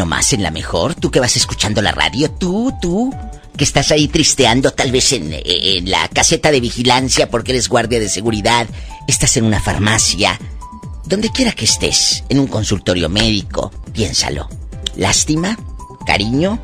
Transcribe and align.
nomás 0.00 0.32
en 0.32 0.42
la 0.42 0.50
mejor, 0.50 0.94
tú 0.94 1.10
que 1.10 1.20
vas 1.20 1.36
escuchando 1.36 1.82
la 1.82 1.92
radio, 1.92 2.30
tú, 2.30 2.72
tú, 2.80 3.14
que 3.54 3.64
estás 3.64 3.90
ahí 3.90 4.08
tristeando 4.08 4.70
tal 4.70 4.90
vez 4.90 5.12
en, 5.12 5.30
la 5.90 6.08
caseta 6.08 6.50
de 6.50 6.58
vigilancia 6.58 7.28
porque 7.28 7.52
eres 7.52 7.68
guardia 7.68 8.00
de 8.00 8.08
seguridad, 8.08 8.66
estás 9.06 9.36
en 9.36 9.44
una 9.44 9.60
farmacia, 9.60 10.40
donde 11.04 11.28
quiera 11.28 11.52
que 11.52 11.66
estés, 11.66 12.24
en 12.30 12.40
un 12.40 12.46
consultorio 12.46 13.10
médico, 13.10 13.70
piénsalo. 13.92 14.48
¿Lástima? 14.96 15.58
¿Cariño? 16.06 16.58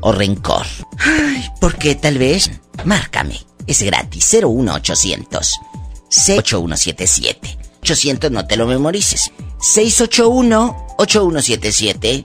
¿O 0.00 0.12
rencor? 0.12 0.64
Ay, 0.96 1.44
¿por 1.60 1.76
qué 1.76 1.96
tal 1.96 2.16
vez? 2.16 2.50
Márcame. 2.86 3.38
Es 3.66 3.82
gratis. 3.82 4.32
01800 4.32 5.52
68177. 6.08 7.58
800 7.82 8.30
no 8.30 8.46
te 8.46 8.56
lo 8.56 8.66
memorices. 8.66 9.32
681 9.60 10.94
8177. 10.96 12.24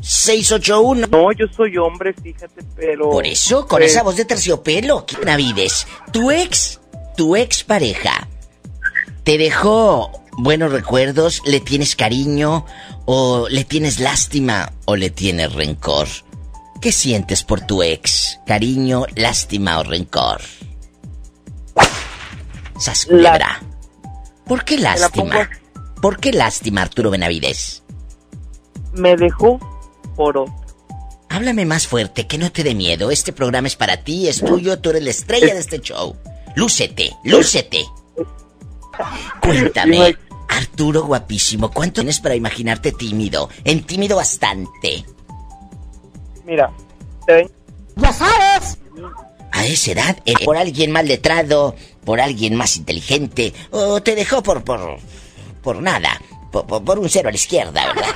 681. 0.00 1.06
No, 1.08 1.32
yo 1.32 1.46
soy 1.54 1.76
hombre, 1.76 2.14
fíjate, 2.14 2.62
pero... 2.76 3.10
Por 3.10 3.26
eso, 3.26 3.66
con 3.66 3.78
pues, 3.78 3.92
esa 3.92 4.02
voz 4.02 4.16
de 4.16 4.24
terciopelo, 4.24 5.04
¿qué 5.06 5.16
Navides? 5.24 5.86
Tu 6.12 6.30
ex, 6.30 6.80
tu 7.16 7.36
ex 7.36 7.64
pareja, 7.64 8.28
¿te 9.24 9.38
dejó 9.38 10.24
buenos 10.32 10.72
recuerdos? 10.72 11.42
¿Le 11.44 11.60
tienes 11.60 11.96
cariño? 11.96 12.64
¿O 13.04 13.48
le 13.48 13.64
tienes 13.64 14.00
lástima? 14.00 14.72
¿O 14.86 14.96
le 14.96 15.10
tienes 15.10 15.52
rencor? 15.52 16.08
¿Qué 16.80 16.92
sientes 16.92 17.44
por 17.44 17.60
tu 17.60 17.82
ex? 17.82 18.40
¿Cariño, 18.46 19.04
lástima 19.14 19.78
o 19.80 19.82
rencor? 19.82 20.40
Sas 22.78 23.04
culebra. 23.04 23.60
¿Por 24.46 24.64
qué 24.64 24.78
lástima? 24.78 25.48
¿Por 26.00 26.18
qué 26.18 26.32
lástima, 26.32 26.80
Arturo 26.80 27.10
Benavides? 27.10 27.82
Me 28.94 29.14
dejó 29.16 29.60
Háblame 31.28 31.64
más 31.64 31.86
fuerte, 31.86 32.26
que 32.26 32.38
no 32.38 32.50
te 32.50 32.62
dé 32.64 32.74
miedo. 32.74 33.10
Este 33.10 33.32
programa 33.32 33.68
es 33.68 33.76
para 33.76 33.98
ti, 33.98 34.28
es 34.28 34.40
tuyo, 34.40 34.78
tú 34.80 34.90
eres 34.90 35.02
la 35.04 35.10
estrella 35.10 35.54
de 35.54 35.60
este 35.60 35.80
show. 35.80 36.16
Lúcete, 36.56 37.12
lúcete. 37.24 37.84
Cuéntame, 39.40 40.16
Arturo 40.48 41.04
guapísimo, 41.04 41.70
¿cuánto 41.70 42.00
tienes 42.00 42.18
para 42.20 42.34
imaginarte 42.34 42.92
tímido? 42.92 43.48
En 43.64 43.84
tímido 43.84 44.16
bastante. 44.16 45.04
Mira, 46.44 46.70
te- 47.26 47.48
A 49.52 49.64
esa 49.66 49.92
edad, 49.92 50.16
eh, 50.26 50.34
por 50.44 50.56
alguien 50.56 50.90
más 50.90 51.04
letrado, 51.04 51.76
por 52.04 52.20
alguien 52.20 52.54
más 52.56 52.76
inteligente, 52.76 53.52
o 53.70 54.02
te 54.02 54.14
dejó 54.14 54.42
por 54.42 54.64
por 54.64 54.98
por 55.62 55.80
nada, 55.82 56.20
por, 56.50 56.66
por- 56.66 56.84
por 56.84 56.98
un 56.98 57.08
cero 57.08 57.28
a 57.28 57.32
la 57.32 57.36
izquierda, 57.36 57.86
¿verdad? 57.86 58.08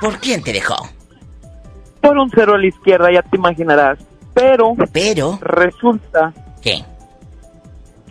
¿Por 0.00 0.18
quién 0.18 0.42
te 0.42 0.52
dejó? 0.52 0.76
por 2.00 2.16
un 2.18 2.30
cero 2.32 2.54
a 2.54 2.58
la 2.58 2.66
izquierda, 2.68 3.10
ya 3.10 3.22
te 3.22 3.36
imaginarás. 3.36 3.98
Pero 4.32 4.74
Pero, 4.92 5.38
resulta 5.42 6.32
¿qué? 6.62 6.84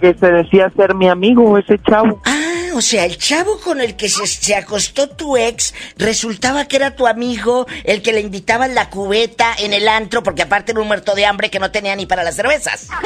que 0.02 0.14
se 0.16 0.28
decía 0.32 0.70
ser 0.76 0.94
mi 0.96 1.08
amigo 1.08 1.58
ese 1.58 1.80
chavo. 1.80 2.22
Ah, 2.26 2.72
o 2.76 2.82
sea, 2.82 3.06
el 3.06 3.18
chavo 3.18 3.58
con 3.64 3.80
el 3.80 3.96
que 3.96 4.10
se, 4.10 4.28
se 4.28 4.54
acostó 4.54 5.08
tu 5.08 5.38
ex 5.38 5.74
resultaba 5.98 6.66
que 6.66 6.76
era 6.76 6.96
tu 6.96 7.08
amigo, 7.08 7.68
el 7.86 8.02
que 8.02 8.12
le 8.12 8.20
invitaba 8.20 8.66
en 8.66 8.76
la 8.76 8.90
cubeta 8.90 9.54
en 9.58 9.72
el 9.72 9.88
antro, 9.88 10.24
porque 10.24 10.42
aparte 10.42 10.74
era 10.74 10.82
un 10.82 10.88
muerto 10.88 11.16
de 11.16 11.26
hambre 11.26 11.50
que 11.50 11.60
no 11.60 11.72
tenía 11.72 11.96
ni 11.96 12.06
para 12.06 12.24
las 12.24 12.36
cervezas. 12.36 12.90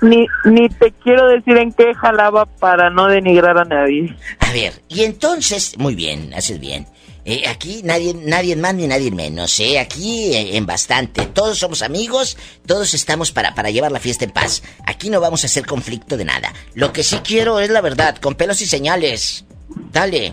Ni, 0.00 0.26
ni 0.44 0.68
te 0.68 0.92
quiero 1.02 1.26
decir 1.28 1.56
en 1.56 1.72
qué 1.72 1.94
jalaba 1.94 2.46
para 2.46 2.90
no 2.90 3.06
denigrar 3.06 3.58
a 3.58 3.64
nadie. 3.64 4.16
A 4.40 4.52
ver, 4.52 4.82
y 4.88 5.02
entonces, 5.02 5.76
muy 5.78 5.94
bien, 5.94 6.32
haces 6.34 6.58
bien. 6.60 6.86
Eh, 7.24 7.46
aquí 7.46 7.82
nadie, 7.84 8.14
nadie 8.14 8.56
más 8.56 8.74
ni 8.74 8.88
nadie 8.88 9.12
menos, 9.12 9.60
¿eh? 9.60 9.78
Aquí 9.78 10.34
eh, 10.34 10.56
en 10.56 10.66
bastante. 10.66 11.26
Todos 11.26 11.58
somos 11.58 11.82
amigos, 11.82 12.36
todos 12.66 12.94
estamos 12.94 13.30
para, 13.30 13.54
para 13.54 13.70
llevar 13.70 13.92
la 13.92 14.00
fiesta 14.00 14.24
en 14.24 14.32
paz. 14.32 14.62
Aquí 14.86 15.08
no 15.08 15.20
vamos 15.20 15.44
a 15.44 15.46
hacer 15.46 15.64
conflicto 15.64 16.16
de 16.16 16.24
nada. 16.24 16.52
Lo 16.74 16.92
que 16.92 17.04
sí 17.04 17.18
quiero 17.22 17.60
es 17.60 17.70
la 17.70 17.80
verdad, 17.80 18.16
con 18.16 18.34
pelos 18.34 18.60
y 18.60 18.66
señales. 18.66 19.44
Dale. 19.92 20.32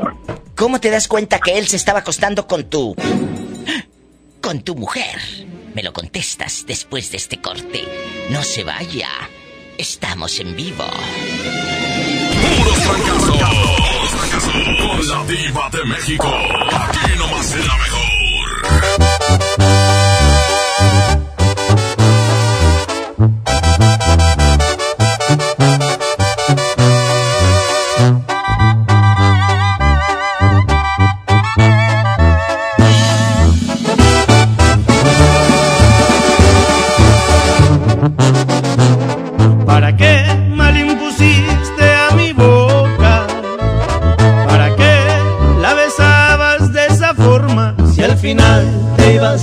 ¿Cómo 0.56 0.80
te 0.80 0.90
das 0.90 1.08
cuenta 1.08 1.40
que 1.40 1.58
él 1.58 1.68
se 1.68 1.76
estaba 1.76 2.00
acostando 2.00 2.48
con 2.48 2.66
tu... 2.66 2.96
con 4.42 4.62
tu 4.62 4.76
mujer? 4.76 5.20
Me 5.76 5.84
lo 5.84 5.94
contestas 5.94 6.66
después 6.68 7.12
de 7.12 7.18
este 7.18 7.40
corte. 7.40 7.84
No 8.32 8.44
se 8.44 8.64
vaya. 8.64 9.10
Estamos 9.80 10.38
en 10.42 10.58
vivo. 10.58 10.84
Puros 12.58 12.80
fracasos. 12.80 13.38
Puros 13.38 14.10
fracasos. 14.10 14.54
Con 14.78 15.08
la 15.08 15.24
diva 15.24 15.70
de 15.72 15.86
México. 15.86 16.28
Aquí 16.28 17.18
nomás 17.18 17.54
en 17.54 17.66
la 17.66 17.78
mejor. 17.78 18.10
¿Para 38.18 38.39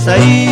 te 0.07 0.46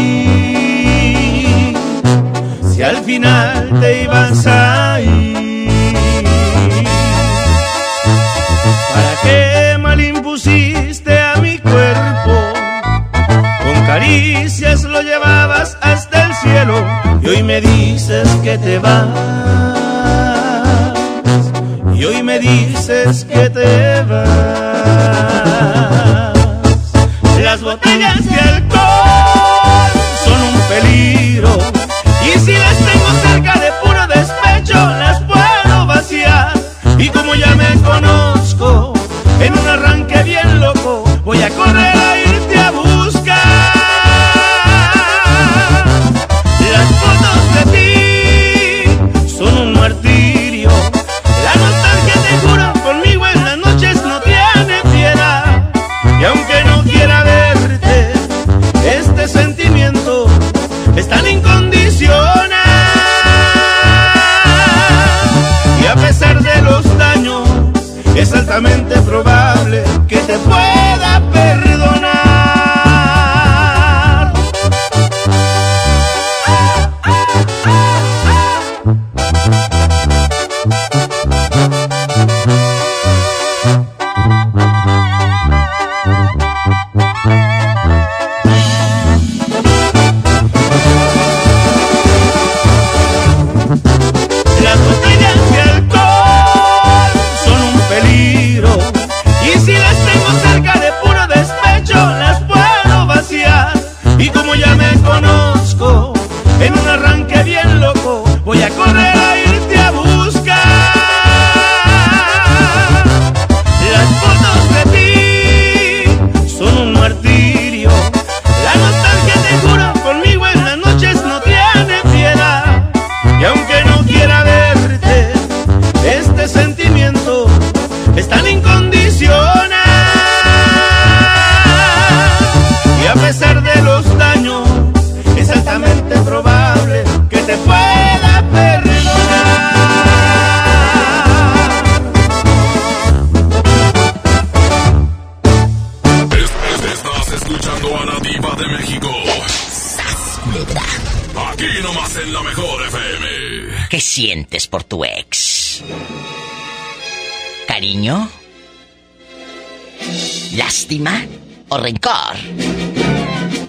¿Lástima? 160.85 161.25
¿O 161.69 161.79
rencor? 161.79 162.35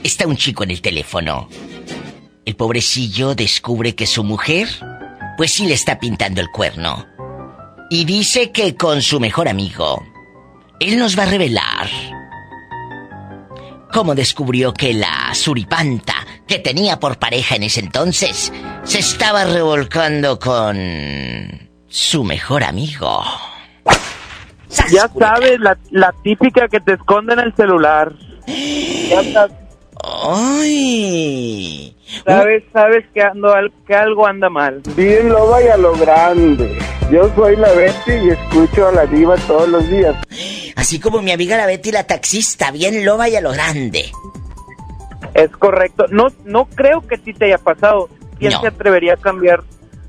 Está 0.02 0.26
un 0.26 0.36
chico 0.36 0.64
en 0.64 0.72
el 0.72 0.82
teléfono. 0.82 1.48
El 2.44 2.56
pobrecillo 2.56 3.34
descubre 3.34 3.94
que 3.94 4.06
su 4.06 4.22
mujer, 4.22 4.68
pues 5.38 5.52
sí 5.52 5.64
le 5.64 5.72
está 5.72 5.98
pintando 5.98 6.42
el 6.42 6.50
cuerno. 6.50 7.06
Y 7.88 8.04
dice 8.04 8.52
que 8.52 8.76
con 8.76 9.00
su 9.00 9.18
mejor 9.18 9.48
amigo, 9.48 10.04
él 10.78 10.98
nos 10.98 11.18
va 11.18 11.22
a 11.22 11.30
revelar 11.30 11.88
cómo 13.90 14.14
descubrió 14.14 14.74
que 14.74 14.92
la 14.92 15.32
suripanta 15.32 16.16
que 16.46 16.58
tenía 16.58 17.00
por 17.00 17.18
pareja 17.18 17.56
en 17.56 17.62
ese 17.62 17.80
entonces 17.80 18.52
se 18.84 18.98
estaba 18.98 19.46
revolcando 19.46 20.38
con 20.38 21.70
su 21.88 22.24
mejor 22.24 22.62
amigo. 22.62 23.24
¡Sas, 24.68 24.90
Ya 24.90 25.08
sabes, 25.18 25.58
la, 25.60 25.76
la 25.90 26.12
típica 26.22 26.68
que 26.68 26.80
te 26.80 26.94
esconde 26.94 27.34
en 27.34 27.40
el 27.40 27.54
celular. 27.54 28.12
Ya 28.46 29.22
sabes, 29.32 29.56
¡Ay! 30.02 31.96
sabes, 32.24 32.64
sabes 32.72 33.04
que, 33.12 33.22
ando, 33.22 33.52
al- 33.52 33.72
que 33.86 33.94
algo 33.94 34.26
anda 34.26 34.48
mal. 34.48 34.82
Bien 34.96 35.28
loba 35.28 35.62
y 35.62 35.68
a 35.68 35.76
lo 35.76 35.92
grande. 35.96 36.78
Yo 37.10 37.30
soy 37.36 37.56
la 37.56 37.70
Betty 37.72 38.12
y 38.12 38.30
escucho 38.30 38.88
a 38.88 38.92
la 38.92 39.06
diva 39.06 39.36
todos 39.46 39.68
los 39.68 39.88
días. 39.88 40.14
Así 40.76 40.98
como 41.00 41.22
mi 41.22 41.30
amiga 41.32 41.56
la 41.56 41.66
Betty 41.66 41.92
la 41.92 42.04
taxista, 42.04 42.70
bien 42.70 43.04
loba 43.04 43.28
y 43.28 43.36
a 43.36 43.40
lo 43.40 43.52
grande. 43.52 44.06
Es 45.34 45.50
correcto. 45.52 46.06
No, 46.10 46.26
no 46.44 46.66
creo 46.66 47.00
que 47.02 47.14
a 47.16 47.18
ti 47.18 47.32
te 47.32 47.46
haya 47.46 47.58
pasado. 47.58 48.08
¿Quién 48.38 48.52
No. 48.52 48.60
se 48.60 48.66
atrevería 48.68 49.14
a 49.14 49.16
cambiar 49.16 49.62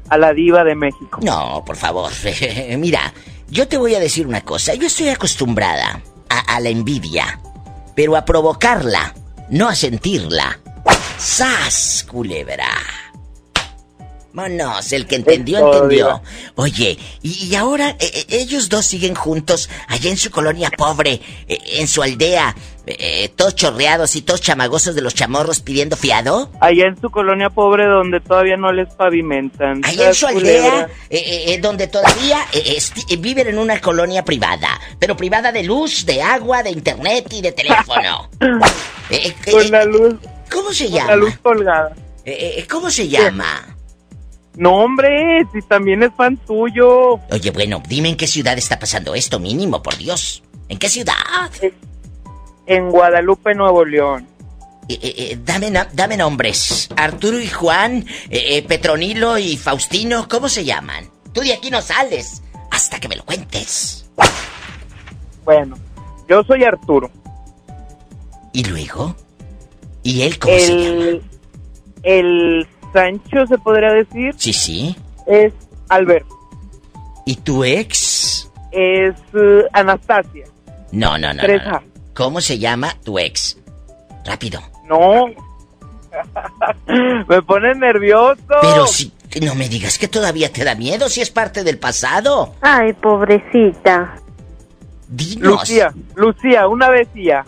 a 0.09 0.17
la 0.17 0.33
diva 0.33 0.63
de 0.63 0.75
México? 0.75 1.19
No, 1.21 1.63
por 1.65 1.75
favor. 1.75 2.11
Mira, 2.77 3.13
yo 3.49 3.67
te 3.67 3.77
voy 3.77 3.95
a 3.95 3.99
decir 3.99 4.27
una 4.27 4.41
cosa. 4.41 4.73
Yo 4.73 4.87
estoy 4.87 5.09
acostumbrada 5.09 6.01
a, 6.29 6.59
la 6.59 6.69
envidia, 6.69 7.39
pero 7.95 8.15
a 8.15 8.25
provocarla, 8.25 9.13
no 9.49 9.67
a 9.67 9.75
sentirla. 9.75 10.59
¡Sas, 11.17 12.05
culebra! 12.09 12.69
Monos, 14.37 14.93
el 14.93 15.07
que 15.07 15.15
entendió, 15.15 15.73
entendió. 15.73 16.21
Oye, 16.53 16.95
y, 17.23 17.47
y 17.47 17.55
ahora 17.55 17.89
eh, 17.89 18.11
eh, 18.13 18.25
ellos 18.29 18.69
dos 18.69 18.85
siguen 18.85 19.15
juntos 19.15 19.67
allá 19.87 20.11
en 20.11 20.17
su 20.17 20.29
colonia 20.29 20.69
pobre, 20.77 21.19
eh, 21.47 21.57
en 21.79 21.87
su 21.87 22.03
aldea, 22.03 22.55
eh, 22.85 23.29
todos 23.35 23.55
chorreados 23.55 24.15
y 24.15 24.21
todos 24.21 24.39
chamagosos 24.39 24.93
de 24.93 25.01
los 25.01 25.15
chamorros 25.15 25.61
pidiendo 25.61 25.97
fiado. 25.97 26.51
Allá 26.61 26.85
en 26.85 27.01
su 27.01 27.09
colonia 27.09 27.49
pobre 27.49 27.87
donde 27.87 28.19
todavía 28.19 28.57
no 28.57 28.71
les 28.71 28.93
pavimentan. 28.93 29.81
Ahí 29.83 29.99
en 29.99 30.13
su 30.13 30.27
¿Sabes, 30.27 30.37
aldea, 30.37 30.87
eh, 31.09 31.17
eh, 31.17 31.53
eh, 31.53 31.59
donde 31.59 31.87
todavía 31.87 32.45
viven 33.17 33.47
en 33.47 33.57
una 33.57 33.81
colonia 33.81 34.23
privada, 34.23 34.79
pero 34.99 35.17
privada 35.17 35.51
de 35.51 35.63
luz, 35.63 36.05
de 36.05 36.21
agua, 36.21 36.61
de 36.61 36.69
internet 36.69 37.25
y 37.31 37.41
de 37.41 37.53
teléfono. 37.53 38.29
Con 39.51 39.71
la 39.71 39.83
luz, 39.83 40.15
¿Cómo 40.51 40.71
se 40.71 40.85
con 40.85 40.93
llama? 40.93 41.09
la 41.09 41.15
luz 41.15 41.37
colgada. 41.41 41.95
¿Cómo 42.69 42.91
se 42.91 43.07
llama? 43.07 43.76
No, 44.57 44.77
hombre, 44.77 45.45
si 45.53 45.61
también 45.61 46.01
es 46.01 46.11
fan 46.17 46.35
tuyo. 46.35 47.19
Oye, 47.29 47.51
bueno, 47.51 47.81
dime 47.87 48.09
en 48.09 48.17
qué 48.17 48.25
ciudad 48.25 48.57
está 48.57 48.79
pasando 48.79 49.13
esto, 49.13 49.39
mínimo, 49.39 49.83
por 49.83 49.95
Dios. 49.97 50.41
¿En 50.67 50.79
qué 50.79 50.89
ciudad? 50.89 51.13
En 52.65 52.89
Guadalupe, 52.89 53.53
Nuevo 53.53 53.85
León. 53.85 54.27
Eh, 54.89 54.97
eh, 54.99 55.13
eh, 55.17 55.39
dame, 55.45 55.71
dame 55.93 56.17
nombres. 56.17 56.89
Arturo 56.95 57.39
y 57.39 57.47
Juan, 57.47 58.03
eh, 58.29 58.63
Petronilo 58.63 59.37
y 59.37 59.57
Faustino, 59.57 60.27
¿cómo 60.27 60.49
se 60.49 60.65
llaman? 60.65 61.07
Tú 61.33 61.41
de 61.41 61.53
aquí 61.53 61.69
no 61.69 61.81
sales 61.81 62.41
hasta 62.71 62.99
que 62.99 63.07
me 63.07 63.15
lo 63.15 63.25
cuentes. 63.25 64.09
Bueno, 65.45 65.77
yo 66.27 66.43
soy 66.43 66.63
Arturo. 66.63 67.11
¿Y 68.53 68.63
luego? 68.63 69.15
¿Y 70.01 70.23
él 70.23 70.39
cómo 70.39 70.57
se 70.57 70.75
llama? 70.75 71.21
El 72.01 72.67
Sancho, 72.97 73.45
se 73.47 73.57
podría 73.59 73.91
decir, 73.93 74.33
Sí, 74.37 74.53
sí. 74.53 74.95
es 75.27 75.53
Alberto. 75.89 76.35
¿Y 77.25 77.35
tu 77.35 77.63
ex? 77.63 78.49
Es 78.71 79.13
eh, 79.33 79.63
Anastasia. 79.73 80.45
No, 80.91 81.17
no, 81.17 81.33
no, 81.33 81.43
no. 81.43 81.81
¿Cómo 82.13 82.41
se 82.41 82.57
llama 82.57 82.95
tu 83.03 83.19
ex? 83.19 83.57
Rápido. 84.25 84.59
No. 84.87 85.25
Me 87.27 87.41
pone 87.43 87.75
nervioso. 87.75 88.41
Pero 88.61 88.87
si... 88.87 89.11
No 89.41 89.53
me 89.53 89.69
digas 89.69 89.99
que 89.99 90.07
todavía 90.07 90.51
te 90.51 90.63
da 90.63 90.73
miedo 90.73 91.09
si 91.09 91.21
es 91.21 91.29
parte 91.29 91.63
del 91.63 91.77
pasado. 91.77 92.55
Ay, 92.61 92.93
pobrecita. 92.93 94.15
Dinos. 95.09 95.59
Lucía, 95.59 95.93
Lucía, 96.15 96.67
una 96.67 96.89
vez 96.89 97.07
ya. 97.13 97.45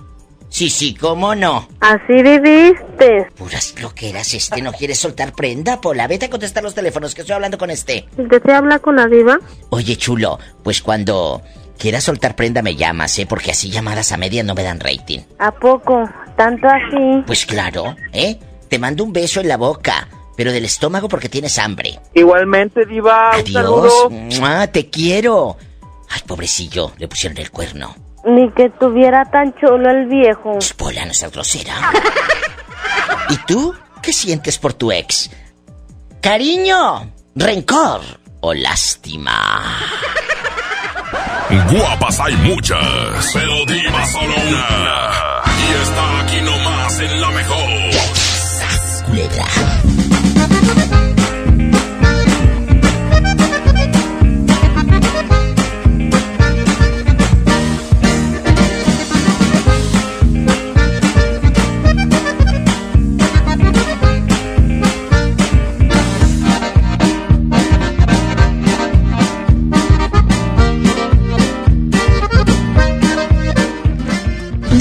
Sí, 0.50 0.70
sí, 0.70 0.96
cómo 0.96 1.36
no. 1.36 1.68
Así 1.80 2.22
viviste. 2.24 3.28
Puras 3.38 3.76
loqueras, 3.82 4.34
este 4.34 4.62
no 4.62 4.72
quiere 4.74 4.96
soltar 4.96 5.34
prenda, 5.34 5.80
Pola. 5.80 6.08
Vete 6.08 6.26
a 6.26 6.30
contestar 6.30 6.64
los 6.64 6.74
teléfonos 6.74 7.14
que 7.14 7.22
estoy 7.22 7.36
hablando 7.36 7.58
con 7.58 7.70
este. 7.70 8.08
¿El 8.18 8.28
que 8.28 8.40
te 8.40 8.52
habla 8.52 8.80
con 8.80 8.96
la 8.96 9.06
diva? 9.08 9.40
Oye, 9.70 9.96
chulo, 9.96 10.40
pues 10.64 10.82
cuando 10.82 11.42
quieras 11.78 12.04
soltar 12.04 12.36
prenda 12.36 12.62
me 12.64 12.76
llamas, 12.76 13.18
¿eh? 13.20 13.26
Porque 13.28 13.52
así 13.52 13.70
llamadas 13.70 14.12
a 14.12 14.18
medias 14.18 14.46
no 14.46 14.56
me 14.56 14.64
dan 14.64 14.80
rating. 14.80 15.20
¿A 15.38 15.52
poco? 15.52 16.10
¿Tanto 16.36 16.68
así? 16.68 17.24
Pues 17.28 17.46
claro, 17.46 17.96
¿eh? 18.12 18.40
Te 18.68 18.80
mando 18.80 19.04
un 19.04 19.14
beso 19.14 19.40
en 19.42 19.48
la 19.48 19.58
boca, 19.58 20.08
pero 20.36 20.52
del 20.52 20.66
estómago 20.66 21.08
porque 21.08 21.30
tienes 21.30 21.60
hambre. 21.60 22.00
Igualmente, 22.16 22.86
Diva, 22.86 23.32
un 23.36 23.40
Adiós. 23.40 23.54
saludo. 23.54 24.10
¡Mua! 24.10 24.68
Te 24.68 24.90
quiero. 24.90 25.58
Ay, 26.10 26.22
pobrecillo, 26.26 26.92
le 26.98 27.08
pusieron 27.08 27.38
el 27.38 27.52
cuerno. 27.52 27.96
Ni 28.26 28.52
que 28.52 28.70
tuviera 28.70 29.26
tan 29.26 29.54
chulo 29.56 29.90
el 29.90 30.08
viejo. 30.08 30.58
Pola, 30.78 31.06
no 31.06 31.14
seas 31.14 31.32
grosera. 31.32 31.74
¿Y 33.30 33.38
tú? 33.46 33.74
¿Qué 34.02 34.12
sientes 34.14 34.58
por 34.58 34.74
tu 34.74 34.92
ex? 34.92 35.30
¿Cariño? 36.22 37.12
¿Rencor? 37.36 38.02
¿O 38.42 38.54
lástima? 38.54 39.80
Guapas 41.72 42.20
hay 42.20 42.36
muchas, 42.38 43.32
pero 43.34 43.66
diva 43.66 44.06
solo 44.06 44.34
una. 44.36 45.42
Y 45.58 45.74
está 45.82 46.20
aquí 46.22 46.42
nomás 46.42 47.00
en 47.00 47.22
la 47.22 47.30
mejor. 47.32 47.70
Culebra. 49.06 49.79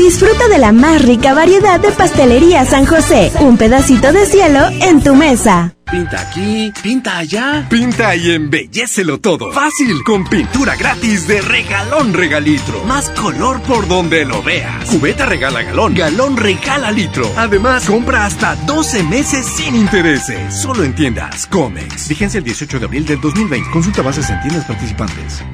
Disfruta 0.08 0.48
de 0.48 0.56
la 0.56 0.72
más 0.72 1.02
rica 1.02 1.34
variedad 1.34 1.78
de 1.78 1.90
pastelería 1.90 2.64
San 2.64 2.86
José. 2.86 3.30
Un 3.40 3.58
pedacito 3.58 4.10
de 4.10 4.24
cielo 4.24 4.60
en 4.80 5.02
tu 5.04 5.14
mesa. 5.14 5.74
Pinta 5.84 6.22
aquí, 6.22 6.72
pinta 6.82 7.18
allá. 7.18 7.66
Pinta 7.68 8.16
y 8.16 8.30
embellecelo 8.30 9.20
todo. 9.20 9.52
Fácil, 9.52 10.02
con 10.04 10.26
pintura 10.26 10.76
gratis 10.76 11.28
de 11.28 11.42
regalón 11.42 12.14
regalitro. 12.14 12.82
Más 12.84 13.10
color 13.10 13.60
por 13.60 13.86
donde 13.86 14.24
lo 14.24 14.42
veas. 14.42 14.86
Cubeta 14.86 15.26
regala 15.26 15.62
galón, 15.62 15.92
galón 15.92 16.38
regala 16.38 16.90
litro. 16.90 17.30
Además, 17.36 17.84
compra 17.84 18.24
hasta 18.24 18.56
12 18.56 19.02
meses 19.02 19.44
sin 19.44 19.76
intereses. 19.76 20.54
Solo 20.54 20.84
en 20.84 20.94
tiendas 20.94 21.46
Comex. 21.48 22.08
Vigencia 22.08 22.38
el 22.38 22.44
18 22.44 22.78
de 22.78 22.84
abril 22.86 23.04
del 23.04 23.20
2020. 23.20 23.70
Consulta 23.70 24.00
bases 24.00 24.30
en 24.30 24.40
tiendas 24.40 24.64
participantes. 24.64 25.44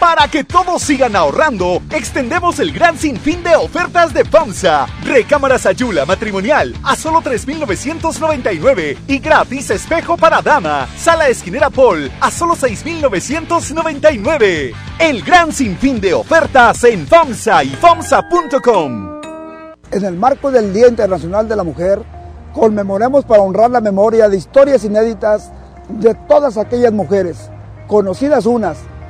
Para 0.00 0.26
que 0.28 0.44
todos 0.44 0.80
sigan 0.80 1.14
ahorrando, 1.14 1.82
extendemos 1.90 2.58
el 2.58 2.72
gran 2.72 2.96
sinfín 2.96 3.42
de 3.42 3.54
ofertas 3.54 4.14
de 4.14 4.24
FAMSA. 4.24 4.86
Recámara 5.04 5.58
Sayula 5.58 6.06
matrimonial 6.06 6.74
a 6.82 6.96
solo 6.96 7.20
3,999 7.20 8.96
y 9.06 9.18
gratis 9.18 9.68
espejo 9.68 10.16
para 10.16 10.40
dama. 10.40 10.88
Sala 10.96 11.28
esquinera 11.28 11.68
Paul 11.68 12.10
a 12.18 12.30
solo 12.30 12.56
6,999. 12.56 14.72
El 14.98 15.22
gran 15.22 15.52
sinfín 15.52 16.00
de 16.00 16.14
ofertas 16.14 16.82
en 16.84 17.06
FAMSA 17.06 17.64
y 17.64 17.68
FAMSA.com. 17.68 19.20
En 19.90 20.04
el 20.06 20.16
marco 20.16 20.50
del 20.50 20.72
Día 20.72 20.88
Internacional 20.88 21.46
de 21.46 21.56
la 21.56 21.62
Mujer, 21.62 22.02
conmemoremos 22.54 23.26
para 23.26 23.42
honrar 23.42 23.70
la 23.70 23.82
memoria 23.82 24.30
de 24.30 24.38
historias 24.38 24.82
inéditas 24.82 25.52
de 25.90 26.14
todas 26.26 26.56
aquellas 26.56 26.92
mujeres, 26.92 27.50
conocidas 27.86 28.46
unas, 28.46 28.78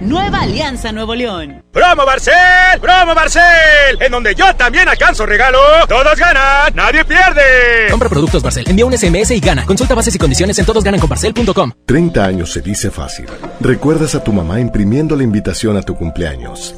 Nueva 0.00 0.40
Alianza 0.40 0.92
Nuevo 0.92 1.14
León. 1.14 1.62
¡Promo 1.72 2.06
Barcel! 2.06 2.80
¡Promo 2.80 3.14
Barcel! 3.14 4.00
En 4.00 4.10
donde 4.10 4.34
yo 4.34 4.56
también 4.56 4.88
alcanzo 4.88 5.26
regalo. 5.26 5.58
Todos 5.86 6.16
ganan, 6.18 6.74
nadie 6.74 7.04
pierde. 7.04 7.88
Compra 7.90 8.08
productos 8.08 8.42
Barcel, 8.42 8.64
envía 8.66 8.86
un 8.86 8.96
SMS 8.96 9.30
y 9.32 9.40
gana. 9.40 9.66
Consulta 9.66 9.94
bases 9.94 10.14
y 10.14 10.18
condiciones 10.18 10.58
en 10.58 10.64
todosgananconbarcel.com. 10.64 11.72
30 11.84 12.24
años 12.24 12.50
se 12.50 12.62
dice 12.62 12.90
fácil. 12.90 13.26
Recuerdas 13.60 14.14
a 14.14 14.24
tu 14.24 14.32
mamá 14.32 14.58
imprimiendo 14.58 15.16
la 15.16 15.22
invitación 15.22 15.76
a 15.76 15.82
tu 15.82 15.94
cumpleaños. 15.96 16.74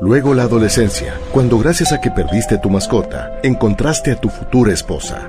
Luego 0.00 0.32
la 0.32 0.44
adolescencia, 0.44 1.14
cuando 1.30 1.58
gracias 1.58 1.92
a 1.92 2.00
que 2.00 2.10
perdiste 2.10 2.56
tu 2.56 2.70
mascota, 2.70 3.38
encontraste 3.42 4.12
a 4.12 4.16
tu 4.16 4.30
futura 4.30 4.72
esposa. 4.72 5.28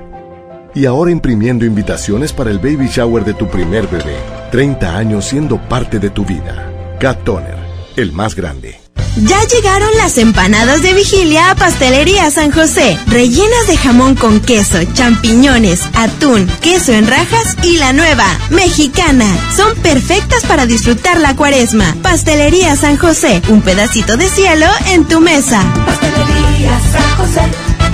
Y 0.74 0.86
ahora 0.86 1.10
imprimiendo 1.10 1.66
invitaciones 1.66 2.32
para 2.32 2.50
el 2.50 2.58
baby 2.58 2.88
shower 2.88 3.24
de 3.24 3.34
tu 3.34 3.48
primer 3.48 3.86
bebé. 3.86 4.16
30 4.50 4.96
años 4.96 5.26
siendo 5.26 5.58
parte 5.68 5.98
de 5.98 6.10
tu 6.10 6.24
vida. 6.24 6.72
Cat 6.98 7.24
Toner, 7.24 7.58
el 7.96 8.12
más 8.12 8.34
grande. 8.34 8.80
Ya 9.16 9.42
llegaron 9.44 9.90
las 9.96 10.18
empanadas 10.18 10.82
de 10.82 10.92
vigilia 10.92 11.50
a 11.50 11.54
Pastelería 11.54 12.30
San 12.30 12.50
José, 12.50 12.98
rellenas 13.06 13.66
de 13.66 13.76
jamón 13.76 14.14
con 14.14 14.40
queso, 14.40 14.78
champiñones, 14.92 15.82
atún, 15.94 16.46
queso 16.60 16.92
en 16.92 17.06
rajas 17.06 17.56
y 17.62 17.78
la 17.78 17.92
nueva, 17.92 18.26
mexicana. 18.50 19.26
Son 19.54 19.74
perfectas 19.78 20.44
para 20.44 20.66
disfrutar 20.66 21.18
la 21.20 21.34
cuaresma. 21.34 21.96
Pastelería 22.02 22.76
San 22.76 22.96
José, 22.96 23.40
un 23.48 23.62
pedacito 23.62 24.16
de 24.16 24.28
cielo 24.28 24.66
en 24.90 25.06
tu 25.06 25.20
mesa. 25.20 25.62
Pastelería 25.86 26.78
San 26.92 27.16
José, 27.16 27.40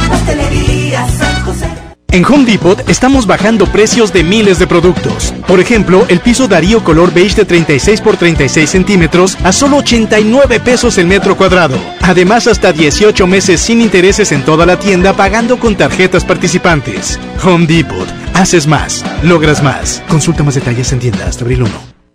Pastelería 0.09 1.07
San 1.19 1.45
José. 1.45 1.82
En 2.13 2.27
Home 2.27 2.45
Depot 2.45 2.79
estamos 2.91 3.27
bajando 3.27 3.65
precios 3.65 4.13
de 4.13 4.23
miles 4.23 4.59
de 4.59 4.67
productos. 4.67 5.33
Por 5.47 5.61
ejemplo, 5.61 6.05
el 6.09 6.21
piso 6.21 6.47
Darío 6.47 6.85
color 6.85 7.11
beige 7.15 7.37
de 7.37 7.45
36 7.47 8.03
por 8.03 8.19
36 8.19 8.69
centímetros 8.69 9.39
a 9.43 9.51
solo 9.51 9.79
89 9.79 10.61
pesos 10.61 10.99
el 10.99 11.07
metro 11.07 11.39
cuadrado. 11.39 11.77
Además, 12.03 12.47
hasta 12.47 12.73
18 12.73 13.27
meses 13.27 13.63
sin 13.63 13.81
intereses 13.81 14.31
en 14.31 14.45
toda 14.45 14.67
la 14.67 14.79
tienda 14.79 15.15
pagando 15.15 15.59
con 15.59 15.75
tarjetas 15.75 16.23
participantes. 16.23 17.19
Home 17.43 17.67
Depot. 17.67 18.07
Haces 18.35 18.67
más. 18.67 19.03
Logras 19.23 19.63
más. 19.63 20.03
Consulta 20.07 20.43
más 20.43 20.55
detalles 20.55 20.93
en 20.93 20.99
tienda 20.99 21.27
hasta 21.27 21.45
abril 21.45 21.63
1. 21.63 21.92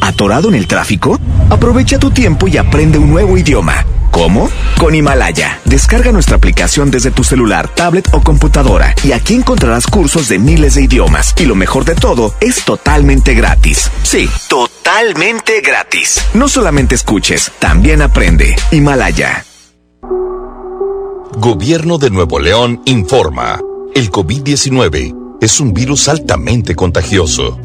¿Atorado 0.00 0.48
en 0.48 0.54
el 0.54 0.66
tráfico? 0.66 1.18
Aprovecha 1.50 1.98
tu 1.98 2.10
tiempo 2.10 2.48
y 2.48 2.56
aprende 2.56 2.98
un 2.98 3.10
nuevo 3.10 3.36
idioma. 3.36 3.84
¿Cómo? 4.10 4.48
Con 4.78 4.94
Himalaya. 4.94 5.60
Descarga 5.64 6.12
nuestra 6.12 6.36
aplicación 6.36 6.90
desde 6.90 7.10
tu 7.10 7.24
celular, 7.24 7.68
tablet 7.74 8.08
o 8.12 8.20
computadora 8.22 8.94
y 9.02 9.12
aquí 9.12 9.34
encontrarás 9.34 9.86
cursos 9.86 10.28
de 10.28 10.38
miles 10.38 10.74
de 10.74 10.84
idiomas. 10.84 11.34
Y 11.36 11.46
lo 11.46 11.56
mejor 11.56 11.84
de 11.84 11.94
todo, 11.94 12.34
es 12.40 12.64
totalmente 12.64 13.34
gratis. 13.34 13.90
Sí, 14.02 14.28
totalmente 14.48 15.60
gratis. 15.62 16.24
No 16.34 16.48
solamente 16.48 16.94
escuches, 16.94 17.50
también 17.58 18.02
aprende. 18.02 18.54
Himalaya. 18.70 19.44
Gobierno 21.36 21.98
de 21.98 22.10
Nuevo 22.10 22.38
León 22.38 22.82
informa. 22.84 23.58
El 23.94 24.12
COVID-19 24.12 25.38
es 25.40 25.58
un 25.58 25.74
virus 25.74 26.08
altamente 26.08 26.76
contagioso. 26.76 27.58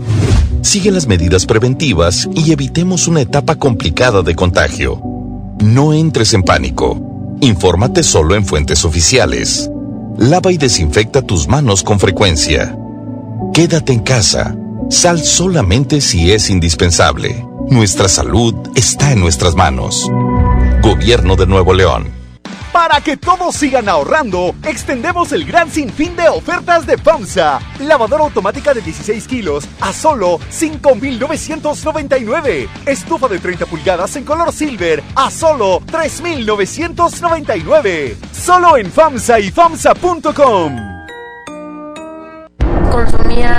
Sigue 0.62 0.92
las 0.92 1.08
medidas 1.08 1.46
preventivas 1.46 2.28
y 2.36 2.52
evitemos 2.52 3.08
una 3.08 3.22
etapa 3.22 3.56
complicada 3.56 4.22
de 4.22 4.36
contagio. 4.36 5.02
No 5.64 5.94
entres 5.94 6.34
en 6.34 6.44
pánico. 6.44 7.38
Infórmate 7.42 8.04
solo 8.04 8.36
en 8.36 8.46
fuentes 8.46 8.84
oficiales. 8.84 9.70
Lava 10.18 10.52
y 10.52 10.58
desinfecta 10.58 11.22
tus 11.22 11.48
manos 11.48 11.82
con 11.84 12.00
frecuencia. 12.00 12.78
Quédate 13.54 13.94
en 13.94 14.02
casa. 14.02 14.56
Sal 14.90 15.22
solamente 15.22 16.02
si 16.02 16.32
es 16.32 16.50
indispensable. 16.50 17.46
Nuestra 17.70 18.10
salud 18.10 18.54
está 18.76 19.14
en 19.14 19.22
nuestras 19.22 19.56
manos. 19.56 20.10
Gobierno 20.84 21.36
de 21.36 21.48
Nuevo 21.48 21.74
León. 21.74 22.19
Para 22.80 23.02
que 23.02 23.18
todos 23.18 23.58
sigan 23.58 23.90
ahorrando, 23.90 24.56
extendemos 24.64 25.34
el 25.34 25.44
gran 25.44 25.70
sinfín 25.70 26.16
de 26.16 26.30
ofertas 26.30 26.86
de 26.86 26.98
FAMSA. 26.98 27.60
Lavadora 27.80 28.24
automática 28.24 28.74
de 28.74 28.80
16 28.80 29.28
kilos 29.28 29.68
a 29.82 29.92
solo 29.92 30.40
5,999. 30.50 32.70
Estufa 32.86 33.28
de 33.28 33.40
30 33.40 33.66
pulgadas 33.66 34.16
en 34.16 34.24
color 34.24 34.54
silver 34.54 35.04
a 35.14 35.30
solo 35.30 35.84
3,999. 35.92 38.16
Solo 38.32 38.78
en 38.78 38.90
FAMSA 38.90 39.42
y 39.42 39.52
FAMSA.com. 39.52 40.78
Consumía 42.90 43.59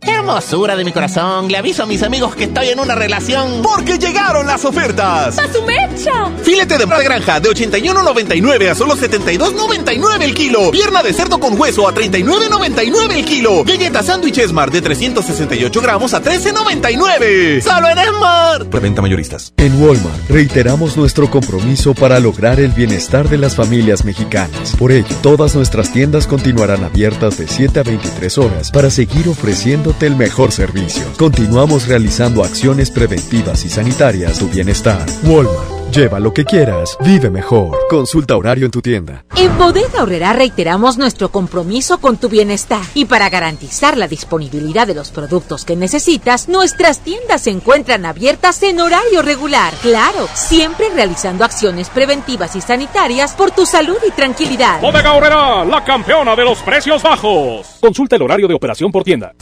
¡Qué 0.00 0.12
hermosura 0.12 0.76
de 0.76 0.84
mi 0.84 0.92
corazón! 0.92 1.48
Le 1.48 1.58
aviso 1.58 1.82
a 1.82 1.86
mis 1.86 2.02
amigos 2.02 2.34
que 2.34 2.44
estoy 2.44 2.68
en 2.68 2.80
una 2.80 2.94
relación. 2.94 3.60
¡Porque 3.62 3.98
llegaron 3.98 4.46
las 4.46 4.64
ofertas! 4.64 5.38
¡A 5.38 5.52
su 5.52 5.62
mecha! 5.62 6.30
Filete 6.42 6.78
de 6.78 6.86
granja 6.86 7.38
de 7.38 7.50
81.99 7.50 8.70
a 8.70 8.74
solo 8.74 8.96
72.99 8.96 10.22
el 10.22 10.34
kilo. 10.34 10.70
Pierna 10.70 11.02
de 11.02 11.12
cerdo 11.12 11.38
con 11.38 11.60
hueso 11.60 11.86
a 11.86 11.94
39.99 11.94 13.12
el 13.12 13.24
kilo. 13.26 13.62
Galleta 13.64 14.02
sándwich 14.02 14.38
Esmar 14.38 14.70
de 14.70 14.80
368 14.80 15.80
gramos 15.82 16.14
a 16.14 16.22
13.99. 16.22 17.60
¡Solo 17.60 17.88
en 17.90 17.98
Esmar! 17.98 18.66
Preventa 18.70 19.02
mayoristas. 19.02 19.52
En 19.58 19.82
Walmart 19.82 20.30
reiteramos 20.30 20.96
nuestro 20.96 21.30
compromiso 21.30 21.94
para 21.94 22.20
lograr 22.20 22.58
el 22.58 22.70
bienestar 22.70 23.28
de 23.28 23.36
las 23.36 23.54
familias 23.54 24.04
mexicanas. 24.06 24.74
Por 24.78 24.92
ello, 24.92 25.14
todas 25.22 25.54
nuestras 25.54 25.92
tiendas 25.92 26.26
continuarán 26.26 26.84
abiertas 26.84 27.36
de 27.36 27.46
7 27.46 27.80
a 27.80 27.82
23 27.82 28.38
horas 28.38 28.70
para 28.70 28.88
seguir 28.88 29.28
ofreciendo 29.28 29.89
el 30.00 30.16
mejor 30.16 30.52
servicio. 30.52 31.04
Continuamos 31.18 31.86
realizando 31.86 32.44
acciones 32.44 32.90
preventivas 32.90 33.64
y 33.64 33.68
sanitarias 33.68 34.38
tu 34.38 34.48
bienestar. 34.48 35.04
Walmart 35.24 35.80
Lleva 35.92 36.20
lo 36.20 36.32
que 36.32 36.44
quieras, 36.44 36.96
vive 37.00 37.30
mejor. 37.30 37.76
Consulta 37.88 38.36
horario 38.36 38.64
en 38.64 38.70
tu 38.70 38.80
tienda. 38.80 39.24
En 39.34 39.58
Bodega 39.58 40.02
Horrera 40.02 40.32
reiteramos 40.32 40.98
nuestro 40.98 41.30
compromiso 41.30 41.98
con 41.98 42.16
tu 42.16 42.28
bienestar 42.28 42.80
y 42.94 43.06
para 43.06 43.28
garantizar 43.28 43.96
la 43.96 44.06
disponibilidad 44.06 44.86
de 44.86 44.94
los 44.94 45.10
productos 45.10 45.64
que 45.64 45.74
necesitas, 45.74 46.48
nuestras 46.48 47.00
tiendas 47.00 47.42
se 47.42 47.50
encuentran 47.50 48.06
abiertas 48.06 48.62
en 48.62 48.80
horario 48.80 49.22
regular. 49.22 49.74
Claro, 49.82 50.28
siempre 50.34 50.90
realizando 50.94 51.44
acciones 51.44 51.90
preventivas 51.90 52.54
y 52.54 52.60
sanitarias 52.60 53.34
por 53.34 53.50
tu 53.50 53.66
salud 53.66 53.98
y 54.06 54.12
tranquilidad. 54.12 54.80
Bodega 54.80 55.12
Horrera, 55.12 55.64
la 55.64 55.82
campeona 55.82 56.36
de 56.36 56.44
los 56.44 56.58
precios 56.60 57.02
bajos. 57.02 57.66
Consulta 57.80 58.14
el 58.14 58.22
horario 58.22 58.46
de 58.46 58.54
operación 58.54 58.92
por 58.92 59.02
tienda. 59.02 59.32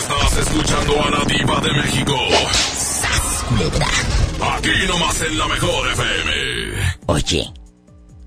Estás 0.00 0.38
escuchando 0.38 1.02
a 1.02 1.10
la 1.10 1.24
diva 1.24 1.60
de 1.60 1.72
México. 1.72 2.16
Aquí 4.42 4.86
nomás 4.88 5.20
en 5.22 5.38
la 5.38 5.48
mejor 5.48 5.90
FM. 5.92 6.98
Oye, 7.06 7.52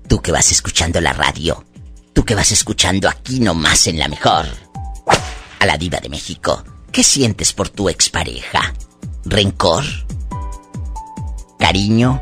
tú 0.08 0.20
que 0.20 0.32
vas 0.32 0.50
escuchando 0.52 1.00
la 1.00 1.12
radio, 1.12 1.64
tú 2.12 2.24
que 2.24 2.34
vas 2.34 2.50
escuchando 2.52 3.08
aquí 3.08 3.40
nomás 3.40 3.86
en 3.86 3.98
la 3.98 4.08
mejor. 4.08 4.46
A 5.60 5.66
la 5.66 5.76
diva 5.78 5.98
de 6.00 6.08
México, 6.08 6.62
¿qué 6.94 7.02
sientes 7.02 7.52
por 7.52 7.68
tu 7.70 7.88
expareja? 7.88 8.72
¿Rencor? 9.24 9.82
¿Cariño? 11.58 12.20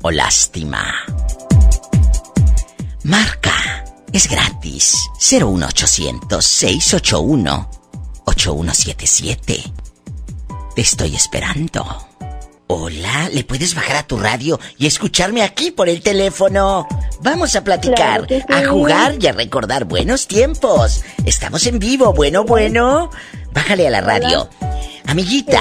¿O 0.00 0.12
lástima? 0.12 0.84
Marca. 3.02 3.84
Es 4.12 4.28
gratis. 4.28 4.94
01800 5.18 6.44
681 6.44 7.70
8177. 8.26 9.72
Te 10.76 10.80
estoy 10.80 11.16
esperando. 11.16 12.11
Hola, 12.74 13.28
¿le 13.30 13.44
puedes 13.44 13.74
bajar 13.74 13.96
a 13.96 14.06
tu 14.06 14.16
radio 14.16 14.58
y 14.78 14.86
escucharme 14.86 15.42
aquí 15.42 15.70
por 15.70 15.90
el 15.90 16.00
teléfono? 16.00 16.88
Vamos 17.20 17.54
a 17.54 17.62
platicar, 17.62 18.24
Claro 18.24 18.26
que 18.26 18.38
sí. 18.38 18.46
a 18.48 18.66
jugar 18.66 19.16
y 19.20 19.26
a 19.26 19.32
recordar 19.32 19.84
buenos 19.84 20.26
tiempos. 20.26 21.04
Estamos 21.26 21.66
en 21.66 21.78
vivo, 21.78 22.14
bueno, 22.14 22.44
bueno. 22.44 23.10
Bájale 23.52 23.86
a 23.88 23.90
la 23.90 24.00
radio. 24.00 24.48
Amiguita, 25.06 25.60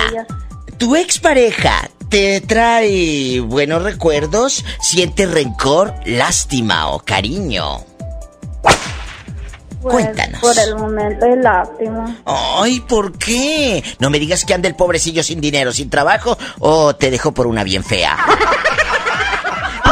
¿tu 0.78 0.96
expareja 0.96 1.90
te 2.08 2.40
trae 2.40 3.42
buenos 3.42 3.84
recuerdos? 3.84 4.64
¿Siente 4.82 5.26
rencor, 5.26 5.94
lástima 6.06 6.92
o 6.92 7.00
cariño? 7.00 7.84
Pues, 9.82 10.06
Cuéntanos. 10.06 10.42
Por 10.42 10.58
el 10.60 10.76
momento 10.76 11.26
es 11.26 11.38
lástima. 11.44 12.16
Ay, 12.26 12.80
¿por 12.82 13.18
qué? 13.18 13.84
No 14.00 14.10
me 14.10 14.20
digas 14.20 14.46
que 14.46 14.54
anda 14.54 14.68
el 14.68 14.76
pobrecillo 14.76 15.24
sin 15.24 15.42
dinero, 15.42 15.72
sin 15.74 15.90
trabajo, 15.90 16.38
o 16.60 16.96
te 16.96 17.10
dejó 17.10 17.32
por 17.34 17.48
una 17.48 17.64
bien 17.64 17.84
fea. 17.84 18.18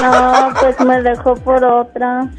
No, 0.02 0.54
pues 0.60 0.80
me 0.80 1.02
dejó 1.02 1.36
por 1.36 1.62
otra. 1.64 2.30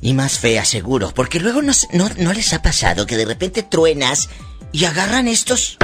Y 0.00 0.14
más 0.14 0.38
fea, 0.38 0.64
seguro, 0.64 1.10
porque 1.12 1.40
luego 1.40 1.62
no, 1.62 1.72
se- 1.72 1.88
no, 1.96 2.08
no 2.16 2.32
les 2.32 2.52
ha 2.52 2.62
pasado 2.62 3.06
que 3.06 3.16
de 3.16 3.24
repente 3.24 3.64
truenas 3.64 4.28
y 4.70 4.84
agarran 4.84 5.26
estos 5.26 5.78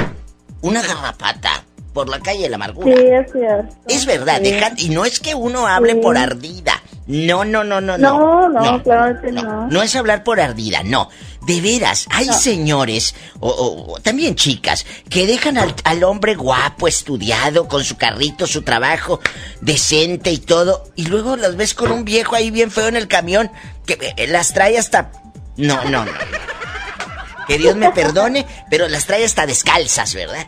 una 0.61 0.81
garrapata 0.81 1.65
por 1.95 2.09
la 2.09 2.19
calle 2.19 2.43
de 2.43 2.49
la 2.49 2.57
amargura. 2.57 2.93
Sí, 2.95 3.01
es 3.07 3.31
cierto. 3.31 3.75
Es 3.87 4.05
verdad, 4.05 4.37
Sí. 4.43 4.51
dejan, 4.51 4.73
y 4.77 4.89
no 4.89 5.05
es 5.05 5.19
que 5.19 5.33
uno 5.33 5.65
hable 5.65 5.93
Sí. 5.93 5.99
por 6.01 6.17
ardida. 6.17 6.73
No, 7.07 7.45
no, 7.45 7.63
no, 7.63 7.79
no, 7.81 7.97
No, 7.97 8.49
no. 8.49 8.49
no, 8.49 8.83
claro 8.83 9.21
que 9.21 9.31
no. 9.31 9.67
No 9.67 9.81
es 9.81 9.95
hablar 9.95 10.23
por 10.23 10.39
ardida, 10.41 10.81
no. 10.83 11.09
De 11.47 11.61
veras, 11.61 12.07
hay 12.09 12.25
No. 12.27 12.33
señores, 12.33 13.13
o, 13.39 13.47
o- 13.49 13.93
o 13.93 13.99
también 14.01 14.35
chicas, 14.35 14.85
que 15.09 15.25
dejan 15.27 15.57
al, 15.57 15.73
al 15.83 16.03
hombre 16.03 16.35
guapo, 16.35 16.87
estudiado, 16.87 17.67
con 17.67 17.83
su 17.83 17.95
carrito, 17.97 18.45
su 18.47 18.63
trabajo, 18.63 19.19
decente 19.61 20.31
y 20.31 20.39
todo, 20.39 20.89
y 20.95 21.05
luego 21.05 21.35
las 21.37 21.55
ves 21.55 21.75
con 21.75 21.91
un 21.91 22.03
viejo 22.03 22.35
ahí 22.35 22.49
bien 22.51 22.71
feo 22.71 22.87
en 22.87 22.95
el 22.95 23.07
camión, 23.07 23.51
que 23.85 24.13
eh, 24.17 24.27
las 24.27 24.53
trae 24.53 24.77
hasta... 24.77 25.11
No, 25.57 25.81
no, 25.85 26.03
no. 26.03 26.11
Que 27.47 27.59
Dios 27.59 27.75
me 27.75 27.91
perdone, 27.91 28.45
pero 28.71 28.87
las 28.89 29.05
trae 29.05 29.23
hasta 29.23 29.45
descalzas, 29.45 30.15
¿verdad? 30.15 30.47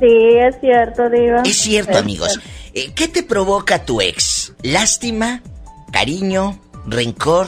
Sí, 0.00 0.36
es 0.36 0.58
cierto, 0.60 1.08
Diva. 1.10 1.42
Es 1.44 1.56
cierto, 1.56 1.98
amigos. 1.98 2.38
Eh, 2.74 2.92
¿Qué 2.94 3.08
te 3.08 3.22
provoca 3.22 3.84
tu 3.84 4.00
ex? 4.00 4.52
¿Lástima? 4.62 5.42
¿Cariño? 5.92 6.58
¿Rencor? 6.86 7.46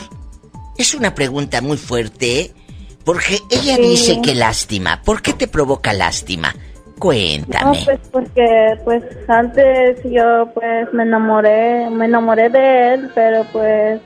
Es 0.76 0.94
una 0.94 1.14
pregunta 1.14 1.60
muy 1.60 1.76
fuerte, 1.76 2.40
¿eh? 2.40 2.50
Porque 3.04 3.38
ella 3.50 3.76
Sí. 3.76 3.82
dice 3.82 4.20
que 4.22 4.34
lástima. 4.34 5.00
¿Por 5.02 5.22
qué 5.22 5.32
te 5.32 5.46
provoca 5.48 5.92
lástima? 5.92 6.52
No, 6.54 6.94
Cuéntame. 7.00 7.78
pues 7.84 7.98
porque 8.12 8.78
pues 8.84 9.02
antes 9.26 10.00
yo 10.04 10.50
pues 10.52 10.92
me 10.92 11.04
enamoré, 11.04 11.88
me 11.88 12.04
enamoré 12.04 12.50
de 12.50 12.94
él, 12.94 13.10
pero 13.14 13.44
pues 13.52 14.00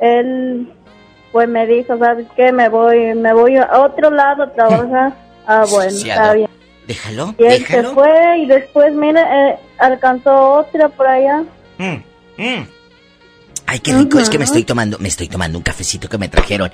él 0.00 0.72
pues 1.30 1.48
me 1.48 1.64
dijo, 1.66 1.96
¿sabes 1.98 2.26
qué? 2.34 2.50
Me 2.50 2.68
voy, 2.68 3.14
me 3.14 3.32
voy 3.34 3.56
a 3.56 3.68
otro 3.80 4.10
lado 4.10 4.44
a 4.44 4.52
trabajar. 4.52 5.12
Ah, 5.50 5.64
bueno, 5.70 5.88
está 5.96 6.34
bien. 6.34 6.50
Déjalo, 6.88 7.34
Y 7.38 7.44
él 7.44 7.66
se 7.66 7.82
fue 7.84 8.38
y 8.38 8.46
después, 8.46 8.92
mira, 8.94 9.50
eh, 9.50 9.58
alcanzó 9.78 10.54
otra 10.54 10.88
por 10.88 11.06
allá. 11.06 11.44
Mm, 11.76 12.02
mm. 12.38 12.68
Ay, 13.66 13.80
qué 13.80 13.92
rico, 13.92 14.18
es 14.18 14.30
que 14.30 14.38
me 14.38 14.44
estoy 14.44 14.64
tomando, 14.64 14.98
me 14.98 15.08
estoy 15.08 15.28
tomando 15.28 15.58
un 15.58 15.62
cafecito 15.62 16.08
que 16.08 16.16
me 16.16 16.28
trajeron. 16.28 16.72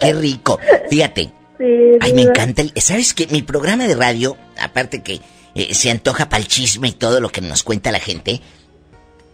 Qué 0.00 0.12
rico. 0.12 0.58
Fíjate, 0.90 1.30
Sí, 1.60 1.98
Ay, 2.00 2.14
me 2.14 2.22
encanta. 2.22 2.62
El, 2.62 2.72
¿Sabes 2.76 3.12
qué? 3.12 3.26
Mi 3.26 3.42
programa 3.42 3.86
de 3.86 3.94
radio, 3.94 4.34
aparte 4.58 5.02
que 5.02 5.20
eh, 5.54 5.74
se 5.74 5.90
antoja 5.90 6.30
para 6.30 6.42
el 6.42 6.48
chisme 6.48 6.88
y 6.88 6.92
todo 6.92 7.20
lo 7.20 7.28
que 7.28 7.42
nos 7.42 7.62
cuenta 7.62 7.92
la 7.92 8.00
gente, 8.00 8.40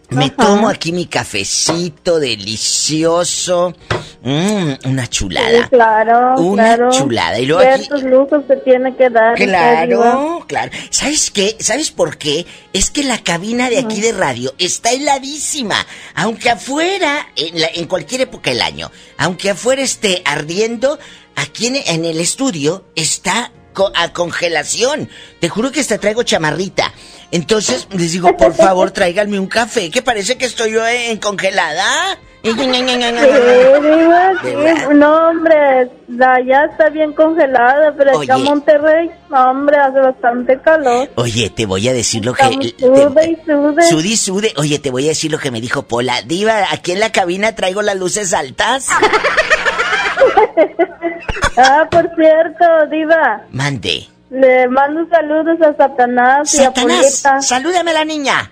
me 0.09 0.29
tomo 0.29 0.69
aquí 0.69 0.91
mi 0.91 1.05
cafecito 1.05 2.19
delicioso. 2.19 3.73
Mm, 4.23 4.73
una 4.89 5.07
chulada. 5.07 5.63
Sí, 5.63 5.69
claro, 5.69 6.41
Una 6.41 6.75
claro. 6.75 6.91
chulada. 6.91 7.39
Y 7.39 7.45
luego 7.45 7.61
aquí- 7.61 7.83
Ciertos 7.85 8.03
lujos 8.03 8.41
se 8.47 8.57
tiene 8.57 8.95
que 8.95 9.09
dar. 9.09 9.35
Claro, 9.35 10.43
claro. 10.47 10.71
¿Sabes 10.89 11.29
qué? 11.31 11.55
¿Sabes 11.59 11.91
por 11.91 12.17
qué? 12.17 12.45
Es 12.73 12.89
que 12.89 13.03
la 13.03 13.23
cabina 13.23 13.69
de 13.69 13.79
aquí 13.79 14.01
de 14.01 14.11
radio 14.11 14.53
está 14.57 14.91
heladísima. 14.91 15.85
Aunque 16.15 16.49
afuera, 16.49 17.27
en, 17.35 17.61
la- 17.61 17.69
en 17.73 17.85
cualquier 17.85 18.21
época 18.21 18.49
del 18.49 18.61
año, 18.61 18.91
aunque 19.17 19.49
afuera 19.51 19.81
esté 19.81 20.21
ardiendo, 20.25 20.97
aquí 21.35 21.67
en, 21.67 21.75
en 21.75 22.05
el 22.05 22.19
estudio 22.19 22.85
está 22.95 23.51
co- 23.77 23.91
a 23.95 24.11
congelación. 24.11 25.07
Te 25.39 25.49
juro 25.49 25.71
que 25.71 25.79
hasta 25.81 25.99
traigo 25.99 26.23
chamarrita. 26.23 26.91
Entonces 27.31 27.87
les 27.91 28.11
digo, 28.13 28.35
por 28.35 28.53
favor, 28.55 28.89
tráiganme 28.91 29.39
un 29.39 29.47
café, 29.47 29.91
que 29.91 30.01
parece 30.01 30.37
que 30.37 30.45
estoy 30.45 30.71
yo 30.71 30.87
en 30.87 31.17
congelada. 31.17 32.17
Sí, 32.43 32.53
Diva, 32.53 34.31
sí. 34.41 34.55
¿Verdad? 34.55 34.89
No, 34.91 35.29
hombre, 35.29 35.89
la 36.07 36.39
ya 36.47 36.63
está 36.71 36.89
bien 36.89 37.11
congelada, 37.13 37.93
pero 37.97 38.11
acá 38.11 38.19
Oye. 38.19 38.31
en 38.33 38.43
Monterrey, 38.43 39.11
no, 39.29 39.51
hombre, 39.51 39.77
hace 39.77 39.99
bastante 39.99 40.59
calor. 40.61 41.09
Oye, 41.15 41.49
te 41.49 41.65
voy 41.65 41.87
a 41.89 41.93
decir 41.93 42.23
lo 42.25 42.33
que... 42.33 42.43
Estamos 42.43 42.73
sude 42.79 43.29
y 43.31 43.35
sude. 43.45 43.89
Sude 43.89 44.07
y 44.07 44.17
sude. 44.17 44.53
Oye, 44.55 44.79
te 44.79 44.91
voy 44.91 45.05
a 45.05 45.09
decir 45.09 45.29
lo 45.31 45.39
que 45.39 45.51
me 45.51 45.59
dijo 45.59 45.83
Pola. 45.83 46.21
Diva, 46.21 46.67
aquí 46.71 46.93
en 46.93 47.01
la 47.01 47.11
cabina 47.11 47.53
traigo 47.55 47.81
las 47.81 47.97
luces 47.97 48.33
altas. 48.33 48.87
Ah, 51.57 51.87
por 51.89 52.07
cierto, 52.15 52.65
Diva, 52.91 53.41
Mande. 53.51 54.07
le 54.29 54.67
mando 54.67 55.07
saludos 55.09 55.59
a 55.61 55.73
Satanás, 55.75 56.53
y 56.53 56.59
a 56.59 56.65
Satanás, 56.65 57.21
Polita. 57.23 57.41
salúdame 57.41 57.91
a 57.91 57.93
la 57.95 58.05
niña. 58.05 58.51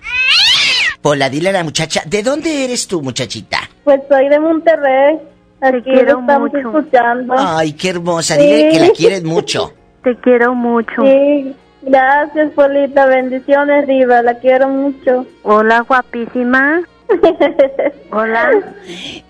Pola, 1.02 1.28
dile 1.30 1.50
a 1.50 1.52
la 1.52 1.62
muchacha, 1.64 2.02
¿de 2.06 2.22
dónde 2.24 2.64
eres 2.64 2.88
tú, 2.88 3.00
muchachita? 3.02 3.58
Pues 3.84 4.00
soy 4.08 4.28
de 4.28 4.40
Monterrey. 4.40 5.18
Aquí 5.60 5.82
quiero 5.82 6.14
lo 6.14 6.20
estamos 6.20 6.52
mucho. 6.52 6.58
escuchando. 6.78 7.34
Ay, 7.38 7.72
qué 7.74 7.90
hermosa. 7.90 8.36
Dile 8.36 8.70
Sí. 8.72 8.76
que 8.78 8.86
la 8.86 8.92
quieres 8.92 9.22
mucho. 9.24 9.72
Te 10.02 10.16
quiero 10.16 10.54
mucho. 10.54 11.02
Sí, 11.02 11.54
gracias, 11.82 12.50
Polita. 12.52 13.06
Bendiciones, 13.06 13.86
Diva. 13.86 14.22
La 14.22 14.34
quiero 14.38 14.68
mucho. 14.68 15.26
Hola, 15.44 15.80
guapísima. 15.80 16.80
Hola. 18.10 18.50